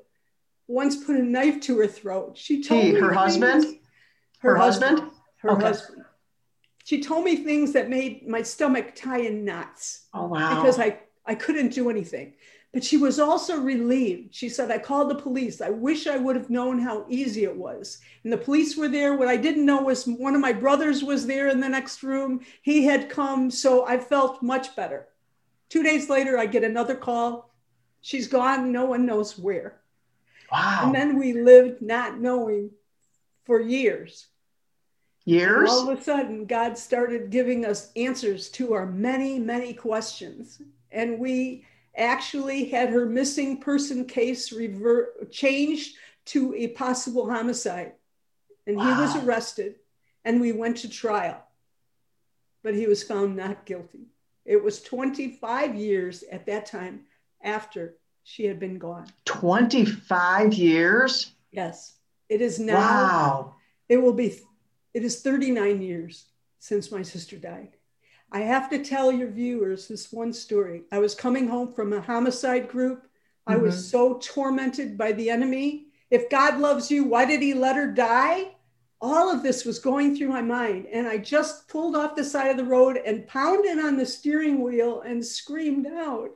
once 0.66 1.04
put 1.04 1.14
a 1.14 1.22
knife 1.22 1.60
to 1.60 1.78
her 1.78 1.86
throat 1.86 2.36
she 2.36 2.64
told 2.64 2.82
he, 2.82 2.92
me 2.94 2.98
her 2.98 3.12
husband 3.12 3.78
her, 4.40 4.50
her 4.50 4.56
husband? 4.56 4.98
husband 4.98 5.12
her 5.36 5.50
okay. 5.50 5.66
husband 5.66 6.04
she 6.90 7.00
told 7.00 7.24
me 7.24 7.36
things 7.36 7.72
that 7.74 7.88
made 7.88 8.26
my 8.26 8.42
stomach 8.42 8.96
tie 8.96 9.20
in 9.20 9.44
knots 9.44 10.06
oh 10.12 10.26
wow 10.26 10.56
because 10.56 10.80
i 10.80 10.98
i 11.24 11.36
couldn't 11.36 11.72
do 11.72 11.88
anything 11.88 12.34
but 12.72 12.84
she 12.84 12.96
was 12.96 13.18
also 13.18 13.60
relieved. 13.60 14.32
She 14.32 14.48
said, 14.48 14.70
I 14.70 14.78
called 14.78 15.10
the 15.10 15.16
police. 15.16 15.60
I 15.60 15.70
wish 15.70 16.06
I 16.06 16.16
would 16.16 16.36
have 16.36 16.50
known 16.50 16.78
how 16.78 17.04
easy 17.08 17.42
it 17.42 17.56
was. 17.56 17.98
And 18.22 18.32
the 18.32 18.38
police 18.38 18.76
were 18.76 18.86
there. 18.86 19.16
What 19.16 19.26
I 19.26 19.36
didn't 19.36 19.66
know 19.66 19.82
was 19.82 20.06
one 20.06 20.36
of 20.36 20.40
my 20.40 20.52
brothers 20.52 21.02
was 21.02 21.26
there 21.26 21.48
in 21.48 21.58
the 21.58 21.68
next 21.68 22.04
room. 22.04 22.42
He 22.62 22.84
had 22.84 23.10
come. 23.10 23.50
So 23.50 23.84
I 23.86 23.98
felt 23.98 24.40
much 24.40 24.76
better. 24.76 25.08
Two 25.68 25.82
days 25.82 26.08
later, 26.08 26.38
I 26.38 26.46
get 26.46 26.62
another 26.62 26.94
call. 26.94 27.52
She's 28.02 28.28
gone. 28.28 28.70
No 28.70 28.84
one 28.84 29.04
knows 29.04 29.36
where. 29.36 29.80
Wow. 30.52 30.82
And 30.84 30.94
then 30.94 31.18
we 31.18 31.32
lived 31.32 31.82
not 31.82 32.20
knowing 32.20 32.70
for 33.46 33.60
years. 33.60 34.28
Years? 35.24 35.70
All 35.70 35.88
of 35.88 35.98
a 35.98 36.02
sudden, 36.02 36.46
God 36.46 36.78
started 36.78 37.30
giving 37.30 37.64
us 37.64 37.92
answers 37.94 38.48
to 38.50 38.72
our 38.72 38.86
many, 38.86 39.38
many 39.38 39.74
questions. 39.74 40.60
And 40.90 41.18
we, 41.18 41.64
actually 41.96 42.66
had 42.66 42.90
her 42.90 43.06
missing 43.06 43.58
person 43.58 44.04
case 44.04 44.52
revert, 44.52 45.30
changed 45.30 45.96
to 46.26 46.54
a 46.54 46.68
possible 46.68 47.28
homicide. 47.30 47.92
And 48.66 48.76
wow. 48.76 48.84
he 48.84 49.00
was 49.00 49.16
arrested 49.24 49.76
and 50.24 50.40
we 50.40 50.52
went 50.52 50.78
to 50.78 50.88
trial. 50.88 51.42
But 52.62 52.74
he 52.74 52.86
was 52.86 53.02
found 53.02 53.36
not 53.36 53.64
guilty. 53.64 54.06
It 54.44 54.62
was 54.62 54.82
25 54.82 55.74
years 55.74 56.24
at 56.30 56.46
that 56.46 56.66
time 56.66 57.02
after 57.42 57.96
she 58.22 58.44
had 58.44 58.60
been 58.60 58.78
gone. 58.78 59.06
25 59.24 60.54
years? 60.54 61.32
Yes. 61.52 61.94
It 62.28 62.40
is 62.40 62.58
now. 62.58 62.74
Wow. 62.74 63.54
It 63.88 63.96
will 63.96 64.12
be, 64.12 64.38
it 64.94 65.04
is 65.04 65.22
39 65.22 65.82
years 65.82 66.26
since 66.58 66.90
my 66.90 67.02
sister 67.02 67.36
died. 67.36 67.76
I 68.32 68.40
have 68.40 68.70
to 68.70 68.84
tell 68.84 69.10
your 69.10 69.28
viewers 69.28 69.88
this 69.88 70.12
one 70.12 70.32
story. 70.32 70.82
I 70.92 70.98
was 70.98 71.14
coming 71.14 71.48
home 71.48 71.72
from 71.72 71.92
a 71.92 72.00
homicide 72.00 72.68
group. 72.68 73.02
Mm-hmm. 73.02 73.52
I 73.52 73.56
was 73.56 73.74
mm-hmm. 73.74 73.90
so 73.90 74.18
tormented 74.22 74.96
by 74.96 75.12
the 75.12 75.30
enemy. 75.30 75.86
If 76.10 76.30
God 76.30 76.58
loves 76.58 76.90
you, 76.90 77.04
why 77.04 77.24
did 77.24 77.42
he 77.42 77.54
let 77.54 77.76
her 77.76 77.90
die? 77.90 78.52
All 79.00 79.32
of 79.32 79.42
this 79.42 79.64
was 79.64 79.78
going 79.78 80.16
through 80.16 80.28
my 80.28 80.42
mind. 80.42 80.86
And 80.92 81.08
I 81.08 81.18
just 81.18 81.68
pulled 81.68 81.96
off 81.96 82.14
the 82.14 82.24
side 82.24 82.50
of 82.50 82.56
the 82.56 82.64
road 82.64 82.98
and 83.04 83.26
pounded 83.26 83.78
on 83.78 83.96
the 83.96 84.06
steering 84.06 84.62
wheel 84.62 85.00
and 85.00 85.24
screamed 85.24 85.86
out. 85.86 86.30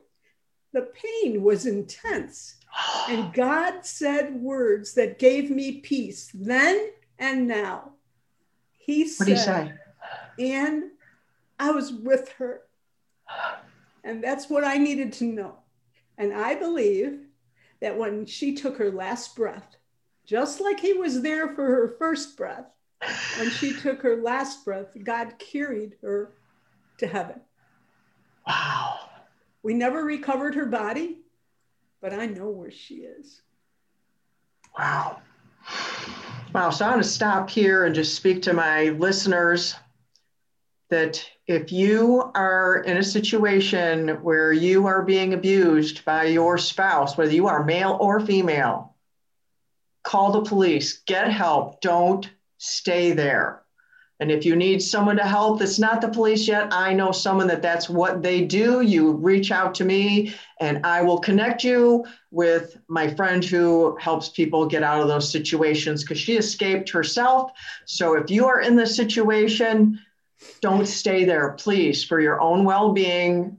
The 0.73 0.89
pain 1.23 1.43
was 1.43 1.65
intense. 1.65 2.55
And 3.07 3.33
God 3.33 3.85
said 3.85 4.35
words 4.35 4.93
that 4.95 5.19
gave 5.19 5.49
me 5.49 5.79
peace 5.79 6.31
then 6.33 6.89
and 7.19 7.47
now. 7.47 7.91
He 8.85 9.03
what 9.03 9.09
said, 9.09 9.25
did 9.25 9.37
he 9.37 9.43
say? 9.43 9.73
And 10.39 10.83
I 11.59 11.71
was 11.71 11.91
with 11.91 12.29
her. 12.37 12.61
And 14.03 14.23
that's 14.23 14.49
what 14.49 14.63
I 14.63 14.77
needed 14.77 15.13
to 15.13 15.25
know. 15.25 15.57
And 16.17 16.31
I 16.31 16.55
believe 16.55 17.19
that 17.81 17.97
when 17.97 18.25
she 18.25 18.53
took 18.53 18.77
her 18.77 18.91
last 18.91 19.35
breath, 19.35 19.75
just 20.25 20.61
like 20.61 20.79
he 20.79 20.93
was 20.93 21.21
there 21.21 21.55
for 21.55 21.65
her 21.65 21.95
first 21.97 22.37
breath, 22.37 22.65
when 23.37 23.49
she 23.49 23.73
took 23.73 24.01
her 24.01 24.21
last 24.21 24.63
breath, 24.63 24.87
God 25.03 25.37
carried 25.39 25.95
her 26.01 26.33
to 26.99 27.07
heaven. 27.07 27.41
Wow. 28.47 28.99
We 29.63 29.73
never 29.73 30.03
recovered 30.03 30.53
her 30.55 30.67
body, 30.67 31.21
but 32.01 32.13
I 32.13 32.27
know 32.27 32.49
where 32.49 32.71
she 32.71 32.95
is. 32.95 33.41
Wow. 34.77 35.21
Wow. 36.55 36.69
So 36.69 36.85
I'm 36.85 36.91
going 36.91 37.03
to 37.03 37.09
stop 37.09 37.49
here 37.49 37.83
and 37.83 37.93
just 37.93 38.15
speak 38.15 38.43
to 38.43 38.53
my 38.53 38.83
listeners 38.91 39.75
that 40.89 41.21
if 41.47 41.69
you 41.69 42.31
are 42.33 42.77
in 42.83 42.95
a 42.95 43.03
situation 43.03 44.07
where 44.23 44.53
you 44.53 44.87
are 44.87 45.01
being 45.01 45.33
abused 45.33 46.05
by 46.05 46.27
your 46.27 46.57
spouse, 46.57 47.17
whether 47.17 47.33
you 47.33 47.47
are 47.47 47.65
male 47.65 47.97
or 47.99 48.21
female, 48.21 48.95
call 50.05 50.31
the 50.31 50.43
police, 50.43 51.03
get 51.05 51.29
help, 51.29 51.81
don't 51.81 52.29
stay 52.57 53.11
there. 53.11 53.64
And 54.21 54.31
if 54.31 54.45
you 54.45 54.55
need 54.55 54.81
someone 54.81 55.17
to 55.17 55.25
help 55.25 55.59
that's 55.59 55.77
not 55.77 55.99
the 55.99 56.07
police 56.07 56.47
yet, 56.47 56.71
I 56.71 56.93
know 56.93 57.11
someone 57.11 57.47
that 57.47 57.61
that's 57.61 57.89
what 57.89 58.23
they 58.23 58.45
do. 58.45 58.79
You 58.79 59.11
reach 59.11 59.51
out 59.51 59.75
to 59.75 59.85
me 59.85 60.33
and 60.61 60.85
I 60.85 61.01
will 61.01 61.19
connect 61.19 61.65
you 61.65 62.05
with 62.31 62.77
my 62.87 63.13
friend 63.13 63.43
who 63.43 63.97
helps 63.99 64.29
people 64.29 64.67
get 64.67 64.83
out 64.83 65.01
of 65.01 65.09
those 65.09 65.29
situations 65.29 66.03
because 66.03 66.17
she 66.17 66.37
escaped 66.37 66.89
herself. 66.89 67.51
So 67.85 68.13
if 68.13 68.31
you 68.31 68.47
are 68.47 68.61
in 68.61 68.77
this 68.77 68.95
situation, 68.95 69.99
don't 70.61 70.85
stay 70.85 71.25
there, 71.25 71.51
please, 71.51 72.03
for 72.03 72.21
your 72.21 72.39
own 72.39 72.63
well 72.63 72.93
being. 72.93 73.57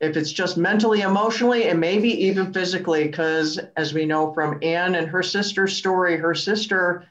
If 0.00 0.16
it's 0.16 0.32
just 0.32 0.56
mentally, 0.56 1.02
emotionally, 1.02 1.68
and 1.68 1.78
maybe 1.78 2.08
even 2.26 2.52
physically, 2.52 3.04
because 3.04 3.58
as 3.76 3.94
we 3.94 4.06
know 4.06 4.34
from 4.34 4.58
Anne 4.62 4.96
and 4.96 5.08
her 5.08 5.22
sister's 5.22 5.76
story, 5.76 6.16
her 6.16 6.34
sister, 6.34 7.06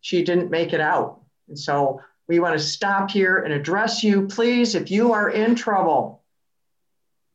she 0.00 0.22
didn't 0.22 0.50
make 0.50 0.72
it 0.72 0.80
out. 0.80 1.23
And 1.48 1.58
so 1.58 2.00
we 2.26 2.40
want 2.40 2.58
to 2.58 2.64
stop 2.64 3.10
here 3.10 3.38
and 3.38 3.52
address 3.52 4.02
you. 4.02 4.26
Please, 4.26 4.74
if 4.74 4.90
you 4.90 5.12
are 5.12 5.30
in 5.30 5.54
trouble, 5.54 6.22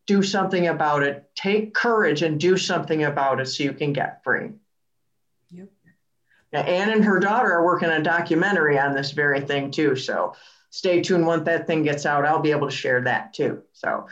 do 0.07 0.23
something 0.23 0.67
about 0.67 1.03
it. 1.03 1.29
Take 1.35 1.73
courage 1.73 2.23
and 2.23 2.39
do 2.39 2.57
something 2.57 3.03
about 3.03 3.39
it 3.39 3.45
so 3.45 3.63
you 3.63 3.73
can 3.73 3.93
get 3.93 4.23
free. 4.23 4.49
Yep. 5.51 5.69
Now, 6.51 6.61
Anne 6.61 6.89
and 6.89 7.05
her 7.05 7.19
daughter 7.19 7.53
are 7.53 7.65
working 7.65 7.89
on 7.89 8.01
a 8.01 8.03
documentary 8.03 8.79
on 8.79 8.95
this 8.95 9.11
very 9.11 9.41
thing 9.41 9.69
too. 9.69 9.95
So 9.95 10.33
stay 10.71 11.01
tuned 11.01 11.27
once 11.27 11.45
that 11.45 11.67
thing 11.67 11.83
gets 11.83 12.05
out. 12.07 12.25
I'll 12.25 12.41
be 12.41 12.51
able 12.51 12.69
to 12.69 12.75
share 12.75 13.01
that 13.01 13.33
too. 13.33 13.61
So, 13.73 14.07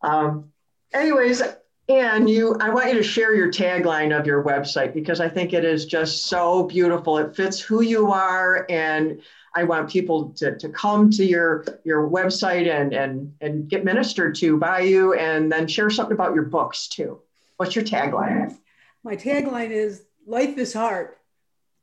um, 0.00 0.50
anyways, 0.94 1.42
and 1.88 2.30
you, 2.30 2.56
I 2.60 2.70
want 2.70 2.88
you 2.88 2.94
to 2.94 3.02
share 3.02 3.34
your 3.34 3.50
tagline 3.50 4.18
of 4.18 4.26
your 4.26 4.42
website 4.42 4.94
because 4.94 5.20
I 5.20 5.28
think 5.28 5.52
it 5.52 5.64
is 5.64 5.84
just 5.84 6.26
so 6.26 6.62
beautiful. 6.62 7.18
It 7.18 7.36
fits 7.36 7.60
who 7.60 7.82
you 7.82 8.12
are, 8.12 8.64
and 8.70 9.20
I 9.54 9.64
want 9.64 9.90
people 9.90 10.30
to, 10.36 10.56
to 10.56 10.68
come 10.68 11.10
to 11.10 11.24
your 11.24 11.64
your 11.84 12.08
website 12.08 12.70
and 12.70 12.92
and 12.92 13.34
and 13.40 13.68
get 13.68 13.84
ministered 13.84 14.34
to 14.36 14.56
by 14.56 14.80
you, 14.80 15.14
and 15.14 15.52
then 15.52 15.68
share 15.68 15.90
something 15.90 16.14
about 16.14 16.34
your 16.34 16.44
books 16.44 16.88
too. 16.88 17.20
What's 17.56 17.76
your 17.76 17.84
tagline? 17.84 18.56
My 19.04 19.16
tagline 19.16 19.70
is 19.70 20.02
"Life 20.26 20.56
is 20.56 20.72
hard. 20.72 21.10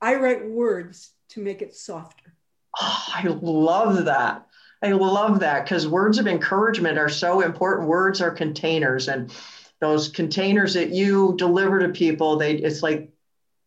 I 0.01 0.15
write 0.15 0.47
words 0.47 1.11
to 1.29 1.41
make 1.41 1.61
it 1.61 1.75
softer." 1.75 2.33
Oh, 2.79 3.03
I 3.07 3.27
love 3.27 4.05
that. 4.05 4.47
I 4.81 4.91
love 4.91 5.41
that 5.41 5.65
because 5.65 5.87
words 5.87 6.17
of 6.17 6.27
encouragement 6.27 6.97
are 6.97 7.09
so 7.09 7.41
important. 7.41 7.87
Words 7.87 8.21
are 8.21 8.31
containers, 8.31 9.09
and 9.09 9.31
those 9.79 10.07
containers 10.09 10.73
that 10.73 10.89
you 10.89 11.35
deliver 11.37 11.79
to 11.79 11.89
people, 11.89 12.37
they 12.37 12.53
it's 12.55 12.81
like 12.81 13.11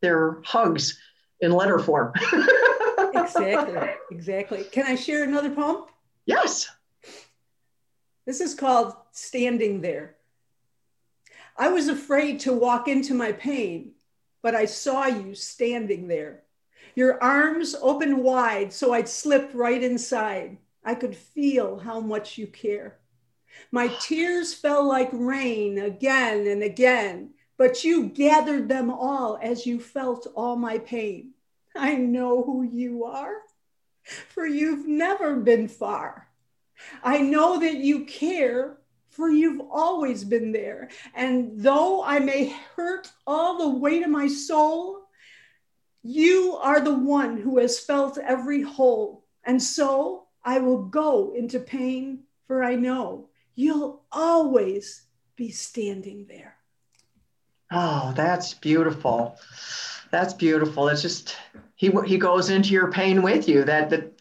they're 0.00 0.40
hugs 0.44 0.98
in 1.40 1.52
letter 1.52 1.78
form. 1.78 2.12
exactly. 3.22 3.90
Exactly. 4.10 4.64
Can 4.64 4.86
I 4.86 4.94
share 4.94 5.24
another 5.24 5.50
poem? 5.50 5.84
Yes. 6.26 6.68
This 8.26 8.40
is 8.40 8.54
called 8.54 8.94
Standing 9.12 9.80
There. 9.80 10.16
I 11.56 11.68
was 11.68 11.88
afraid 11.88 12.40
to 12.40 12.52
walk 12.52 12.88
into 12.88 13.14
my 13.14 13.32
pain, 13.32 13.92
but 14.42 14.54
I 14.54 14.64
saw 14.64 15.06
you 15.06 15.34
standing 15.34 16.08
there. 16.08 16.42
Your 16.94 17.22
arms 17.22 17.74
open 17.80 18.22
wide 18.22 18.72
so 18.72 18.92
I'd 18.92 19.08
slip 19.08 19.50
right 19.54 19.82
inside. 19.82 20.58
I 20.84 20.94
could 20.94 21.16
feel 21.16 21.78
how 21.78 22.00
much 22.00 22.38
you 22.38 22.46
care. 22.46 22.98
My 23.70 23.88
tears 24.00 24.54
fell 24.54 24.86
like 24.86 25.10
rain 25.12 25.78
again 25.78 26.46
and 26.46 26.62
again, 26.62 27.30
but 27.56 27.84
you 27.84 28.08
gathered 28.08 28.68
them 28.68 28.90
all 28.90 29.38
as 29.42 29.66
you 29.66 29.78
felt 29.78 30.26
all 30.34 30.56
my 30.56 30.78
pain. 30.78 31.32
I 31.76 31.96
know 31.96 32.42
who 32.42 32.62
you 32.62 33.04
are, 33.04 33.36
for 34.28 34.46
you've 34.46 34.86
never 34.86 35.36
been 35.36 35.68
far. 35.68 36.28
I 37.02 37.18
know 37.18 37.60
that 37.60 37.76
you 37.76 38.04
care, 38.04 38.78
for 39.10 39.28
you've 39.28 39.60
always 39.70 40.24
been 40.24 40.52
there. 40.52 40.88
And 41.14 41.52
though 41.54 42.02
I 42.02 42.18
may 42.18 42.56
hurt 42.76 43.10
all 43.26 43.58
the 43.58 43.78
weight 43.78 44.02
of 44.02 44.10
my 44.10 44.26
soul, 44.26 45.02
you 46.02 46.58
are 46.60 46.80
the 46.80 46.94
one 46.94 47.36
who 47.36 47.58
has 47.58 47.78
felt 47.78 48.18
every 48.18 48.62
hole. 48.62 49.24
And 49.44 49.62
so 49.62 50.26
I 50.44 50.58
will 50.58 50.82
go 50.84 51.32
into 51.36 51.60
pain, 51.60 52.24
for 52.46 52.64
I 52.64 52.74
know 52.74 53.28
you'll 53.54 54.02
always 54.10 55.02
be 55.36 55.50
standing 55.50 56.26
there. 56.28 56.56
Oh, 57.70 58.12
that's 58.14 58.54
beautiful. 58.54 59.36
That's 60.12 60.34
beautiful. 60.34 60.88
It's 60.88 61.02
just 61.02 61.36
he 61.74 61.90
he 62.06 62.18
goes 62.18 62.50
into 62.50 62.70
your 62.70 62.92
pain 62.92 63.22
with 63.22 63.48
you. 63.48 63.64
That 63.64 63.90
that 63.90 64.20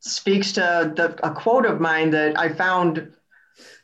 speaks 0.00 0.52
to 0.52 0.92
the 0.96 1.14
a 1.24 1.32
quote 1.32 1.66
of 1.66 1.80
mine 1.80 2.10
that 2.10 2.38
I 2.38 2.48
found 2.48 3.12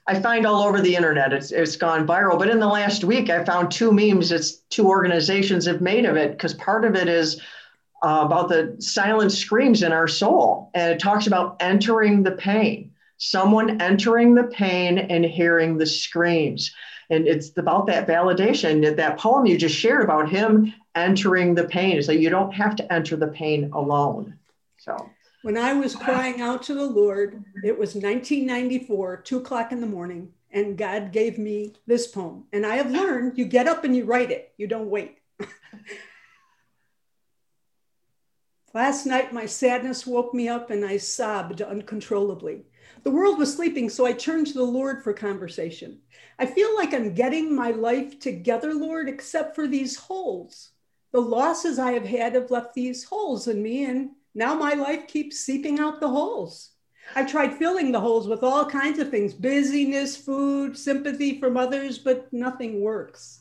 I 0.06 0.18
find 0.20 0.46
all 0.46 0.62
over 0.62 0.80
the 0.80 0.96
internet. 0.96 1.34
It's 1.34 1.52
it's 1.52 1.76
gone 1.76 2.06
viral. 2.06 2.38
But 2.38 2.48
in 2.48 2.58
the 2.58 2.66
last 2.66 3.04
week, 3.04 3.28
I 3.28 3.44
found 3.44 3.70
two 3.70 3.92
memes 3.92 4.30
that 4.30 4.50
two 4.70 4.88
organizations 4.88 5.66
have 5.66 5.82
made 5.82 6.06
of 6.06 6.16
it 6.16 6.32
because 6.32 6.54
part 6.54 6.86
of 6.86 6.96
it 6.96 7.08
is 7.08 7.42
uh, 8.02 8.22
about 8.24 8.48
the 8.48 8.74
silent 8.80 9.32
screams 9.32 9.82
in 9.82 9.92
our 9.92 10.08
soul, 10.08 10.70
and 10.72 10.92
it 10.92 10.98
talks 10.98 11.26
about 11.26 11.58
entering 11.60 12.22
the 12.22 12.32
pain. 12.32 12.90
Someone 13.18 13.82
entering 13.82 14.34
the 14.34 14.44
pain 14.44 14.98
and 14.98 15.26
hearing 15.26 15.76
the 15.76 15.86
screams. 15.86 16.72
And 17.10 17.28
it's 17.28 17.56
about 17.58 17.86
that 17.88 18.08
validation. 18.08 18.96
That 18.96 19.18
poem 19.18 19.44
you 19.44 19.58
just 19.58 19.76
shared 19.76 20.02
about 20.02 20.30
him 20.30 20.72
entering 20.94 21.54
the 21.54 21.64
pain. 21.64 22.02
So 22.02 22.12
you 22.12 22.30
don't 22.30 22.52
have 22.52 22.76
to 22.76 22.92
enter 22.92 23.16
the 23.16 23.28
pain 23.28 23.70
alone. 23.72 24.38
So 24.78 25.10
when 25.42 25.58
I 25.58 25.72
was 25.72 25.96
crying 25.96 26.40
out 26.40 26.62
to 26.64 26.74
the 26.74 26.86
Lord, 26.86 27.44
it 27.64 27.78
was 27.78 27.94
1994, 27.94 29.18
two 29.18 29.38
o'clock 29.38 29.72
in 29.72 29.80
the 29.80 29.86
morning, 29.86 30.32
and 30.50 30.78
God 30.78 31.12
gave 31.12 31.38
me 31.38 31.74
this 31.86 32.06
poem. 32.06 32.44
And 32.52 32.64
I 32.66 32.76
have 32.76 32.90
learned 32.90 33.38
you 33.38 33.44
get 33.44 33.66
up 33.66 33.84
and 33.84 33.96
you 33.96 34.04
write 34.04 34.30
it, 34.30 34.52
you 34.56 34.66
don't 34.66 34.90
wait. 34.90 35.18
Last 38.74 39.04
night, 39.04 39.32
my 39.32 39.46
sadness 39.46 40.06
woke 40.06 40.32
me 40.32 40.48
up 40.48 40.70
and 40.70 40.84
I 40.84 40.96
sobbed 40.96 41.60
uncontrollably. 41.60 42.64
The 43.02 43.10
world 43.10 43.38
was 43.38 43.54
sleeping, 43.54 43.90
so 43.90 44.06
I 44.06 44.12
turned 44.12 44.46
to 44.48 44.54
the 44.54 44.62
Lord 44.62 45.02
for 45.02 45.12
conversation. 45.12 45.98
I 46.38 46.46
feel 46.46 46.74
like 46.76 46.94
I'm 46.94 47.14
getting 47.14 47.54
my 47.54 47.72
life 47.72 48.18
together, 48.20 48.72
Lord, 48.72 49.08
except 49.08 49.54
for 49.54 49.66
these 49.66 49.96
holes. 49.96 50.71
The 51.12 51.20
losses 51.20 51.78
I 51.78 51.92
have 51.92 52.06
had 52.06 52.34
have 52.34 52.50
left 52.50 52.74
these 52.74 53.04
holes 53.04 53.46
in 53.46 53.62
me, 53.62 53.84
and 53.84 54.10
now 54.34 54.54
my 54.54 54.72
life 54.72 55.06
keeps 55.06 55.38
seeping 55.38 55.78
out 55.78 56.00
the 56.00 56.08
holes. 56.08 56.70
I've 57.14 57.30
tried 57.30 57.58
filling 57.58 57.92
the 57.92 58.00
holes 58.00 58.26
with 58.26 58.42
all 58.42 58.64
kinds 58.64 58.98
of 58.98 59.10
things 59.10 59.34
busyness, 59.34 60.16
food, 60.16 60.76
sympathy 60.76 61.38
from 61.38 61.58
others, 61.58 61.98
but 61.98 62.32
nothing 62.32 62.80
works. 62.80 63.40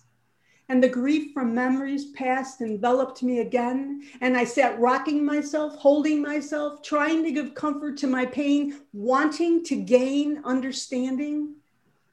And 0.68 0.84
the 0.84 0.90
grief 0.90 1.34
from 1.34 1.54
memories 1.54 2.12
past 2.12 2.62
enveloped 2.62 3.24
me 3.24 3.40
again. 3.40 4.04
And 4.22 4.38
I 4.38 4.46
sat 4.46 4.80
rocking 4.80 5.24
myself, 5.24 5.76
holding 5.78 6.22
myself, 6.22 6.82
trying 6.82 7.24
to 7.24 7.32
give 7.32 7.56
comfort 7.56 7.98
to 7.98 8.08
my 8.08 8.26
pain, 8.26 8.80
wanting 8.94 9.64
to 9.66 9.76
gain 9.76 10.42
understanding. 10.46 11.56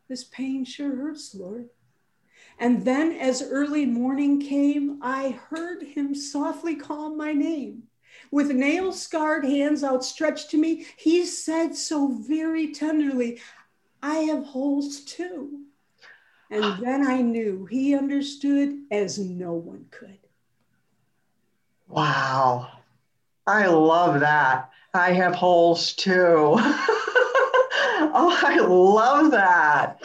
This 0.09 0.25
pain 0.25 0.65
sure 0.65 0.95
hurts, 0.97 1.35
Lord. 1.35 1.69
And 2.59 2.85
then, 2.85 3.13
as 3.13 3.43
early 3.43 3.87
morning 3.87 4.41
came, 4.41 4.99
I 5.01 5.39
heard 5.51 5.83
him 5.83 6.15
softly 6.15 6.75
call 6.75 7.15
my 7.15 7.33
name. 7.33 7.85
With 8.31 8.51
nail 8.51 8.93
scarred 8.93 9.45
hands 9.45 9.85
outstretched 9.85 10.51
to 10.51 10.59
me, 10.59 10.87
he 10.97 11.25
said 11.25 11.75
so 11.77 12.09
very 12.09 12.73
tenderly, 12.73 13.41
I 14.03 14.17
have 14.19 14.45
holes 14.45 15.01
too. 15.01 15.63
And 16.51 16.65
ah. 16.65 16.79
then 16.83 17.07
I 17.07 17.21
knew 17.21 17.67
he 17.67 17.95
understood 17.95 18.81
as 18.91 19.19
no 19.19 19.53
one 19.53 19.87
could. 19.91 20.19
Wow. 21.89 22.69
I 23.47 23.67
love 23.67 24.21
that. 24.21 24.71
I 24.95 25.13
have 25.13 25.35
holes 25.35 25.93
too. 25.95 26.13
oh, 28.11 28.39
I 28.43 28.59
love 28.61 29.31
that. 29.31 30.03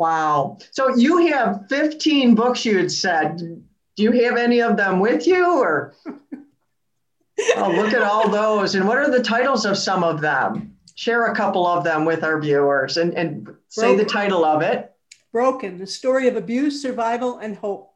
Wow. 0.00 0.56
So 0.70 0.96
you 0.96 1.26
have 1.26 1.66
15 1.68 2.34
books 2.34 2.64
you 2.64 2.78
had 2.78 2.90
said. 2.90 3.36
Do 3.36 4.02
you 4.02 4.12
have 4.24 4.38
any 4.38 4.62
of 4.62 4.78
them 4.78 4.98
with 4.98 5.26
you 5.26 5.60
or? 5.60 5.94
oh, 6.06 7.70
look 7.76 7.92
at 7.92 8.00
all 8.00 8.30
those. 8.30 8.74
And 8.74 8.88
what 8.88 8.96
are 8.96 9.10
the 9.10 9.22
titles 9.22 9.66
of 9.66 9.76
some 9.76 10.02
of 10.02 10.22
them? 10.22 10.74
Share 10.94 11.26
a 11.26 11.36
couple 11.36 11.66
of 11.66 11.84
them 11.84 12.06
with 12.06 12.24
our 12.24 12.40
viewers 12.40 12.96
and, 12.96 13.12
and 13.12 13.54
say 13.68 13.94
the 13.94 14.06
title 14.06 14.42
of 14.42 14.62
it. 14.62 14.90
Broken, 15.32 15.76
the 15.76 15.86
story 15.86 16.28
of 16.28 16.36
abuse, 16.36 16.80
survival, 16.80 17.36
and 17.36 17.54
hope. 17.54 17.92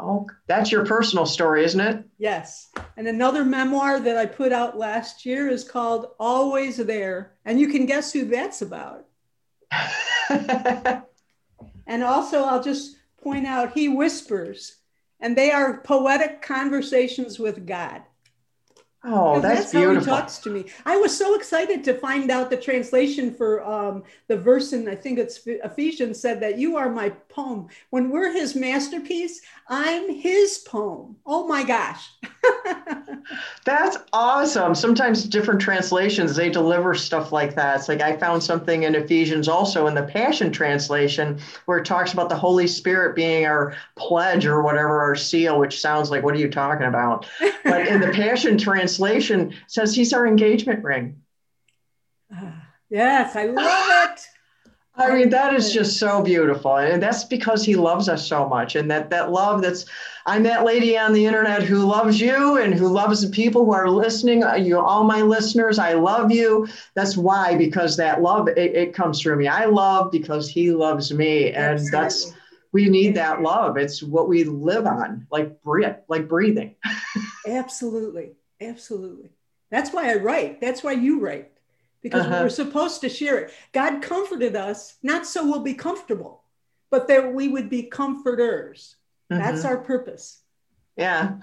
Oh, 0.00 0.26
that's 0.46 0.72
your 0.72 0.86
personal 0.86 1.26
story, 1.26 1.66
isn't 1.66 1.80
it? 1.80 2.02
Yes. 2.16 2.70
And 2.96 3.06
another 3.06 3.44
memoir 3.44 4.00
that 4.00 4.16
I 4.16 4.24
put 4.24 4.52
out 4.52 4.78
last 4.78 5.26
year 5.26 5.48
is 5.48 5.64
called 5.64 6.06
Always 6.18 6.78
There. 6.78 7.34
And 7.44 7.60
you 7.60 7.68
can 7.68 7.84
guess 7.84 8.10
who 8.10 8.24
that's 8.24 8.62
about. 8.62 9.04
and 11.86 12.02
also, 12.02 12.42
I'll 12.42 12.62
just 12.62 12.96
point 13.22 13.46
out, 13.46 13.72
he 13.72 13.88
whispers, 13.88 14.76
and 15.20 15.36
they 15.36 15.50
are 15.50 15.80
poetic 15.80 16.42
conversations 16.42 17.38
with 17.38 17.66
God. 17.66 18.02
Oh, 19.08 19.40
that's, 19.40 19.60
that's 19.60 19.72
beautiful. 19.72 19.94
how 19.94 20.16
he 20.16 20.20
talks 20.22 20.38
to 20.38 20.50
me. 20.50 20.64
I 20.84 20.96
was 20.96 21.16
so 21.16 21.36
excited 21.36 21.84
to 21.84 21.94
find 21.94 22.28
out 22.28 22.50
the 22.50 22.56
translation 22.56 23.32
for 23.32 23.64
um, 23.64 24.02
the 24.26 24.36
verse 24.36 24.72
in 24.72 24.88
I 24.88 24.96
think 24.96 25.20
it's 25.20 25.46
Ephesians 25.46 26.18
said 26.18 26.40
that 26.40 26.58
you 26.58 26.76
are 26.76 26.90
my 26.90 27.10
poem. 27.28 27.68
When 27.90 28.10
we're 28.10 28.32
his 28.32 28.56
masterpiece, 28.56 29.42
I'm 29.68 30.12
his 30.12 30.58
poem. 30.66 31.16
Oh 31.24 31.46
my 31.46 31.62
gosh. 31.62 32.10
that's 33.64 33.96
awesome. 34.12 34.74
Sometimes 34.74 35.24
different 35.24 35.60
translations 35.60 36.34
they 36.34 36.50
deliver 36.50 36.94
stuff 36.94 37.30
like 37.30 37.54
that. 37.54 37.76
It's 37.76 37.88
like 37.88 38.00
I 38.00 38.16
found 38.16 38.42
something 38.42 38.82
in 38.82 38.96
Ephesians 38.96 39.46
also 39.46 39.86
in 39.86 39.94
the 39.94 40.02
Passion 40.02 40.50
translation 40.50 41.38
where 41.66 41.78
it 41.78 41.84
talks 41.84 42.12
about 42.12 42.28
the 42.28 42.36
Holy 42.36 42.66
Spirit 42.66 43.14
being 43.14 43.46
our 43.46 43.76
pledge 43.94 44.46
or 44.46 44.62
whatever 44.62 45.00
our 45.00 45.14
seal, 45.14 45.60
which 45.60 45.80
sounds 45.80 46.10
like 46.10 46.24
what 46.24 46.34
are 46.34 46.38
you 46.38 46.50
talking 46.50 46.86
about? 46.86 47.28
But 47.66 47.88
in 47.88 48.00
the 48.00 48.12
Passion 48.12 48.56
translation 48.56 48.95
translation 48.96 49.54
says 49.66 49.94
he's 49.94 50.12
our 50.12 50.26
engagement 50.26 50.82
ring. 50.82 51.20
Uh, 52.34 52.50
yes, 52.88 53.36
I 53.36 53.44
love 53.46 54.10
it. 54.10 54.20
I 54.98 55.12
mean, 55.12 55.28
that 55.28 55.52
is 55.52 55.74
just 55.74 55.98
so 55.98 56.22
beautiful. 56.22 56.78
And 56.78 57.02
that's 57.02 57.24
because 57.24 57.62
he 57.62 57.76
loves 57.76 58.08
us 58.08 58.26
so 58.26 58.48
much. 58.48 58.76
And 58.76 58.90
that 58.90 59.10
that 59.10 59.30
love 59.30 59.60
that's 59.60 59.84
I'm 60.24 60.42
that 60.44 60.64
lady 60.64 60.96
on 60.96 61.12
the 61.12 61.26
internet 61.26 61.62
who 61.62 61.84
loves 61.84 62.18
you 62.18 62.56
and 62.56 62.72
who 62.72 62.88
loves 62.88 63.20
the 63.20 63.28
people 63.28 63.66
who 63.66 63.74
are 63.74 63.90
listening. 63.90 64.42
Uh, 64.42 64.54
you 64.54 64.78
all 64.78 65.04
my 65.04 65.20
listeners, 65.20 65.78
I 65.78 65.92
love 65.92 66.32
you. 66.32 66.66
That's 66.94 67.14
why, 67.14 67.56
because 67.56 67.98
that 67.98 68.22
love 68.22 68.48
it, 68.48 68.56
it 68.56 68.94
comes 68.94 69.20
through 69.20 69.36
me. 69.36 69.48
I 69.48 69.66
love 69.66 70.10
because 70.10 70.48
he 70.48 70.72
loves 70.72 71.12
me. 71.12 71.48
And 71.48 71.74
Absolutely. 71.74 71.90
that's 71.90 72.32
we 72.72 72.88
need 72.88 73.16
that 73.16 73.42
love. 73.42 73.76
It's 73.76 74.02
what 74.02 74.28
we 74.30 74.44
live 74.44 74.86
on, 74.86 75.26
like 75.30 75.62
breathe, 75.62 75.96
like 76.08 76.26
breathing. 76.26 76.74
Absolutely. 77.46 78.32
Absolutely. 78.60 79.30
That's 79.70 79.92
why 79.92 80.10
I 80.10 80.16
write. 80.16 80.60
That's 80.60 80.82
why 80.82 80.92
you 80.92 81.20
write, 81.20 81.50
because 82.02 82.26
uh-huh. 82.26 82.40
we're 82.42 82.48
supposed 82.48 83.00
to 83.00 83.08
share 83.08 83.38
it. 83.38 83.52
God 83.72 84.02
comforted 84.02 84.56
us, 84.56 84.96
not 85.02 85.26
so 85.26 85.44
we'll 85.44 85.60
be 85.60 85.74
comfortable, 85.74 86.42
but 86.90 87.08
that 87.08 87.34
we 87.34 87.48
would 87.48 87.68
be 87.68 87.84
comforters. 87.84 88.96
Mm-hmm. 89.30 89.42
That's 89.42 89.64
our 89.64 89.78
purpose. 89.78 90.40
Yeah. 90.96 91.36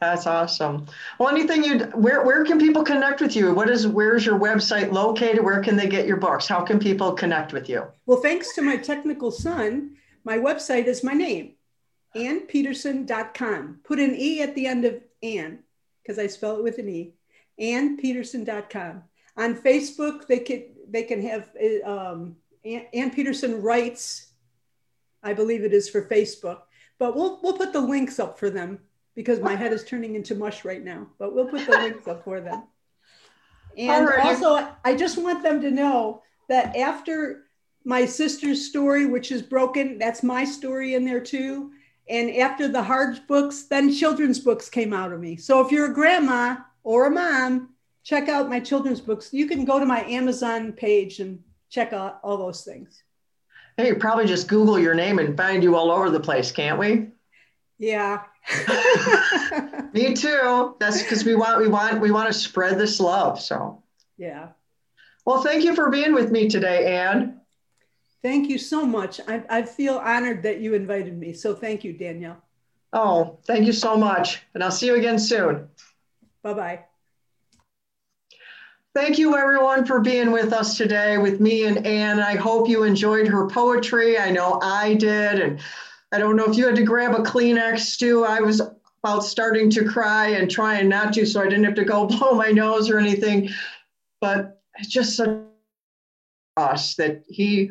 That's 0.00 0.26
awesome. 0.26 0.86
Well, 1.18 1.28
anything 1.28 1.64
you 1.64 1.78
where 1.94 2.24
where 2.24 2.44
can 2.44 2.58
people 2.58 2.82
connect 2.82 3.20
with 3.20 3.36
you? 3.36 3.54
What 3.54 3.70
is 3.70 3.86
where's 3.86 4.26
your 4.26 4.38
website 4.38 4.92
located? 4.92 5.42
Where 5.42 5.62
can 5.62 5.76
they 5.76 5.86
get 5.86 6.06
your 6.06 6.16
books? 6.16 6.46
How 6.46 6.62
can 6.62 6.78
people 6.78 7.12
connect 7.12 7.52
with 7.52 7.68
you? 7.68 7.86
Well, 8.04 8.20
thanks 8.20 8.54
to 8.56 8.62
my 8.62 8.76
technical 8.76 9.30
son, 9.30 9.96
my 10.24 10.36
website 10.36 10.86
is 10.86 11.04
my 11.04 11.12
name, 11.12 11.52
annepeterson.com. 12.16 13.80
Put 13.84 13.98
an 13.98 14.14
E 14.14 14.42
at 14.42 14.54
the 14.54 14.66
end 14.66 14.84
of 14.84 15.00
Ann 15.22 15.60
because 16.04 16.18
I 16.18 16.26
spell 16.26 16.56
it 16.58 16.62
with 16.62 16.78
an 16.78 16.88
E, 16.88 17.14
annepeterson.com. 17.60 19.02
On 19.36 19.54
Facebook, 19.56 20.26
they 20.26 20.38
can 20.38 20.64
they 20.88 21.02
can 21.02 21.22
have 21.22 21.50
um, 21.84 22.36
Anne 22.64 23.10
Peterson 23.10 23.62
writes 23.62 24.32
I 25.24 25.32
believe 25.32 25.64
it 25.64 25.72
is 25.72 25.88
for 25.88 26.02
Facebook. 26.02 26.60
But 26.98 27.16
we'll 27.16 27.40
we'll 27.42 27.56
put 27.56 27.72
the 27.72 27.80
links 27.80 28.20
up 28.20 28.38
for 28.38 28.50
them 28.50 28.78
because 29.16 29.40
my 29.40 29.56
head 29.56 29.72
is 29.72 29.84
turning 29.84 30.14
into 30.14 30.34
mush 30.34 30.64
right 30.64 30.84
now. 30.84 31.08
But 31.18 31.34
we'll 31.34 31.48
put 31.48 31.66
the 31.66 31.72
links 31.72 32.06
up 32.06 32.22
for 32.22 32.40
them. 32.40 32.64
And 33.76 34.06
Alrighty. 34.06 34.24
also, 34.24 34.68
I 34.84 34.94
just 34.94 35.18
want 35.18 35.42
them 35.42 35.60
to 35.60 35.68
know 35.68 36.22
that 36.48 36.76
after 36.76 37.46
my 37.84 38.04
sister's 38.06 38.64
story, 38.64 39.04
which 39.06 39.32
is 39.32 39.42
broken, 39.42 39.98
that's 39.98 40.22
my 40.22 40.44
story 40.44 40.94
in 40.94 41.04
there 41.04 41.18
too. 41.18 41.72
And 42.08 42.36
after 42.36 42.68
the 42.68 42.82
hard 42.82 43.26
books, 43.26 43.62
then 43.62 43.92
children's 43.92 44.38
books 44.38 44.68
came 44.68 44.92
out 44.92 45.12
of 45.12 45.20
me. 45.20 45.36
So 45.36 45.64
if 45.64 45.72
you're 45.72 45.90
a 45.90 45.94
grandma 45.94 46.56
or 46.82 47.06
a 47.06 47.10
mom, 47.10 47.70
check 48.02 48.28
out 48.28 48.50
my 48.50 48.60
children's 48.60 49.00
books. 49.00 49.32
You 49.32 49.46
can 49.46 49.64
go 49.64 49.78
to 49.78 49.86
my 49.86 50.04
Amazon 50.04 50.72
page 50.72 51.20
and 51.20 51.42
check 51.70 51.92
out 51.92 52.20
all 52.22 52.36
those 52.36 52.62
things. 52.62 53.02
Hey, 53.76 53.88
you 53.88 53.96
probably 53.96 54.26
just 54.26 54.46
Google 54.46 54.78
your 54.78 54.94
name 54.94 55.18
and 55.18 55.36
find 55.36 55.62
you 55.62 55.74
all 55.74 55.90
over 55.90 56.10
the 56.10 56.20
place, 56.20 56.52
can't 56.52 56.78
we? 56.78 57.08
Yeah. 57.78 58.22
Me 59.92 60.14
too. 60.14 60.76
That's 60.78 61.02
because 61.02 61.24
we 61.24 61.34
want 61.34 61.60
we 61.60 61.68
want 61.68 62.00
we 62.00 62.10
want 62.10 62.28
to 62.28 62.32
spread 62.32 62.78
this 62.78 63.00
love. 63.00 63.40
So 63.40 63.82
yeah. 64.16 64.48
well, 65.24 65.42
thank 65.42 65.64
you 65.64 65.74
for 65.74 65.90
being 65.90 66.14
with 66.14 66.30
me 66.30 66.48
today, 66.48 66.96
Anne. 66.96 67.40
Thank 68.24 68.48
you 68.48 68.56
so 68.56 68.86
much. 68.86 69.20
I, 69.28 69.42
I 69.50 69.62
feel 69.62 69.98
honored 69.98 70.42
that 70.44 70.58
you 70.58 70.72
invited 70.72 71.18
me. 71.18 71.34
So 71.34 71.54
thank 71.54 71.84
you, 71.84 71.92
Danielle. 71.92 72.38
Oh, 72.94 73.38
thank 73.46 73.66
you 73.66 73.72
so 73.72 73.98
much. 73.98 74.40
And 74.54 74.64
I'll 74.64 74.70
see 74.70 74.86
you 74.86 74.94
again 74.94 75.18
soon. 75.18 75.68
Bye 76.42 76.54
bye. 76.54 76.80
Thank 78.94 79.18
you, 79.18 79.36
everyone, 79.36 79.84
for 79.84 80.00
being 80.00 80.32
with 80.32 80.54
us 80.54 80.78
today 80.78 81.18
with 81.18 81.38
me 81.38 81.66
and 81.66 81.86
Anne. 81.86 82.18
I 82.18 82.36
hope 82.36 82.66
you 82.66 82.84
enjoyed 82.84 83.28
her 83.28 83.46
poetry. 83.46 84.18
I 84.18 84.30
know 84.30 84.58
I 84.62 84.94
did. 84.94 85.40
And 85.40 85.60
I 86.10 86.16
don't 86.16 86.36
know 86.36 86.46
if 86.46 86.56
you 86.56 86.66
had 86.66 86.76
to 86.76 86.82
grab 86.82 87.12
a 87.12 87.22
Kleenex, 87.22 87.80
Stu. 87.80 88.24
I 88.24 88.40
was 88.40 88.62
about 89.02 89.24
starting 89.24 89.68
to 89.70 89.84
cry 89.84 90.28
and 90.28 90.50
trying 90.50 90.88
not 90.88 91.12
to, 91.14 91.26
so 91.26 91.42
I 91.42 91.44
didn't 91.44 91.64
have 91.64 91.74
to 91.74 91.84
go 91.84 92.06
blow 92.06 92.32
my 92.32 92.52
nose 92.52 92.88
or 92.88 92.98
anything. 92.98 93.50
But 94.22 94.62
it's 94.76 94.88
just 94.88 95.14
such 95.14 95.40
us 96.56 96.94
that 96.94 97.22
he 97.28 97.70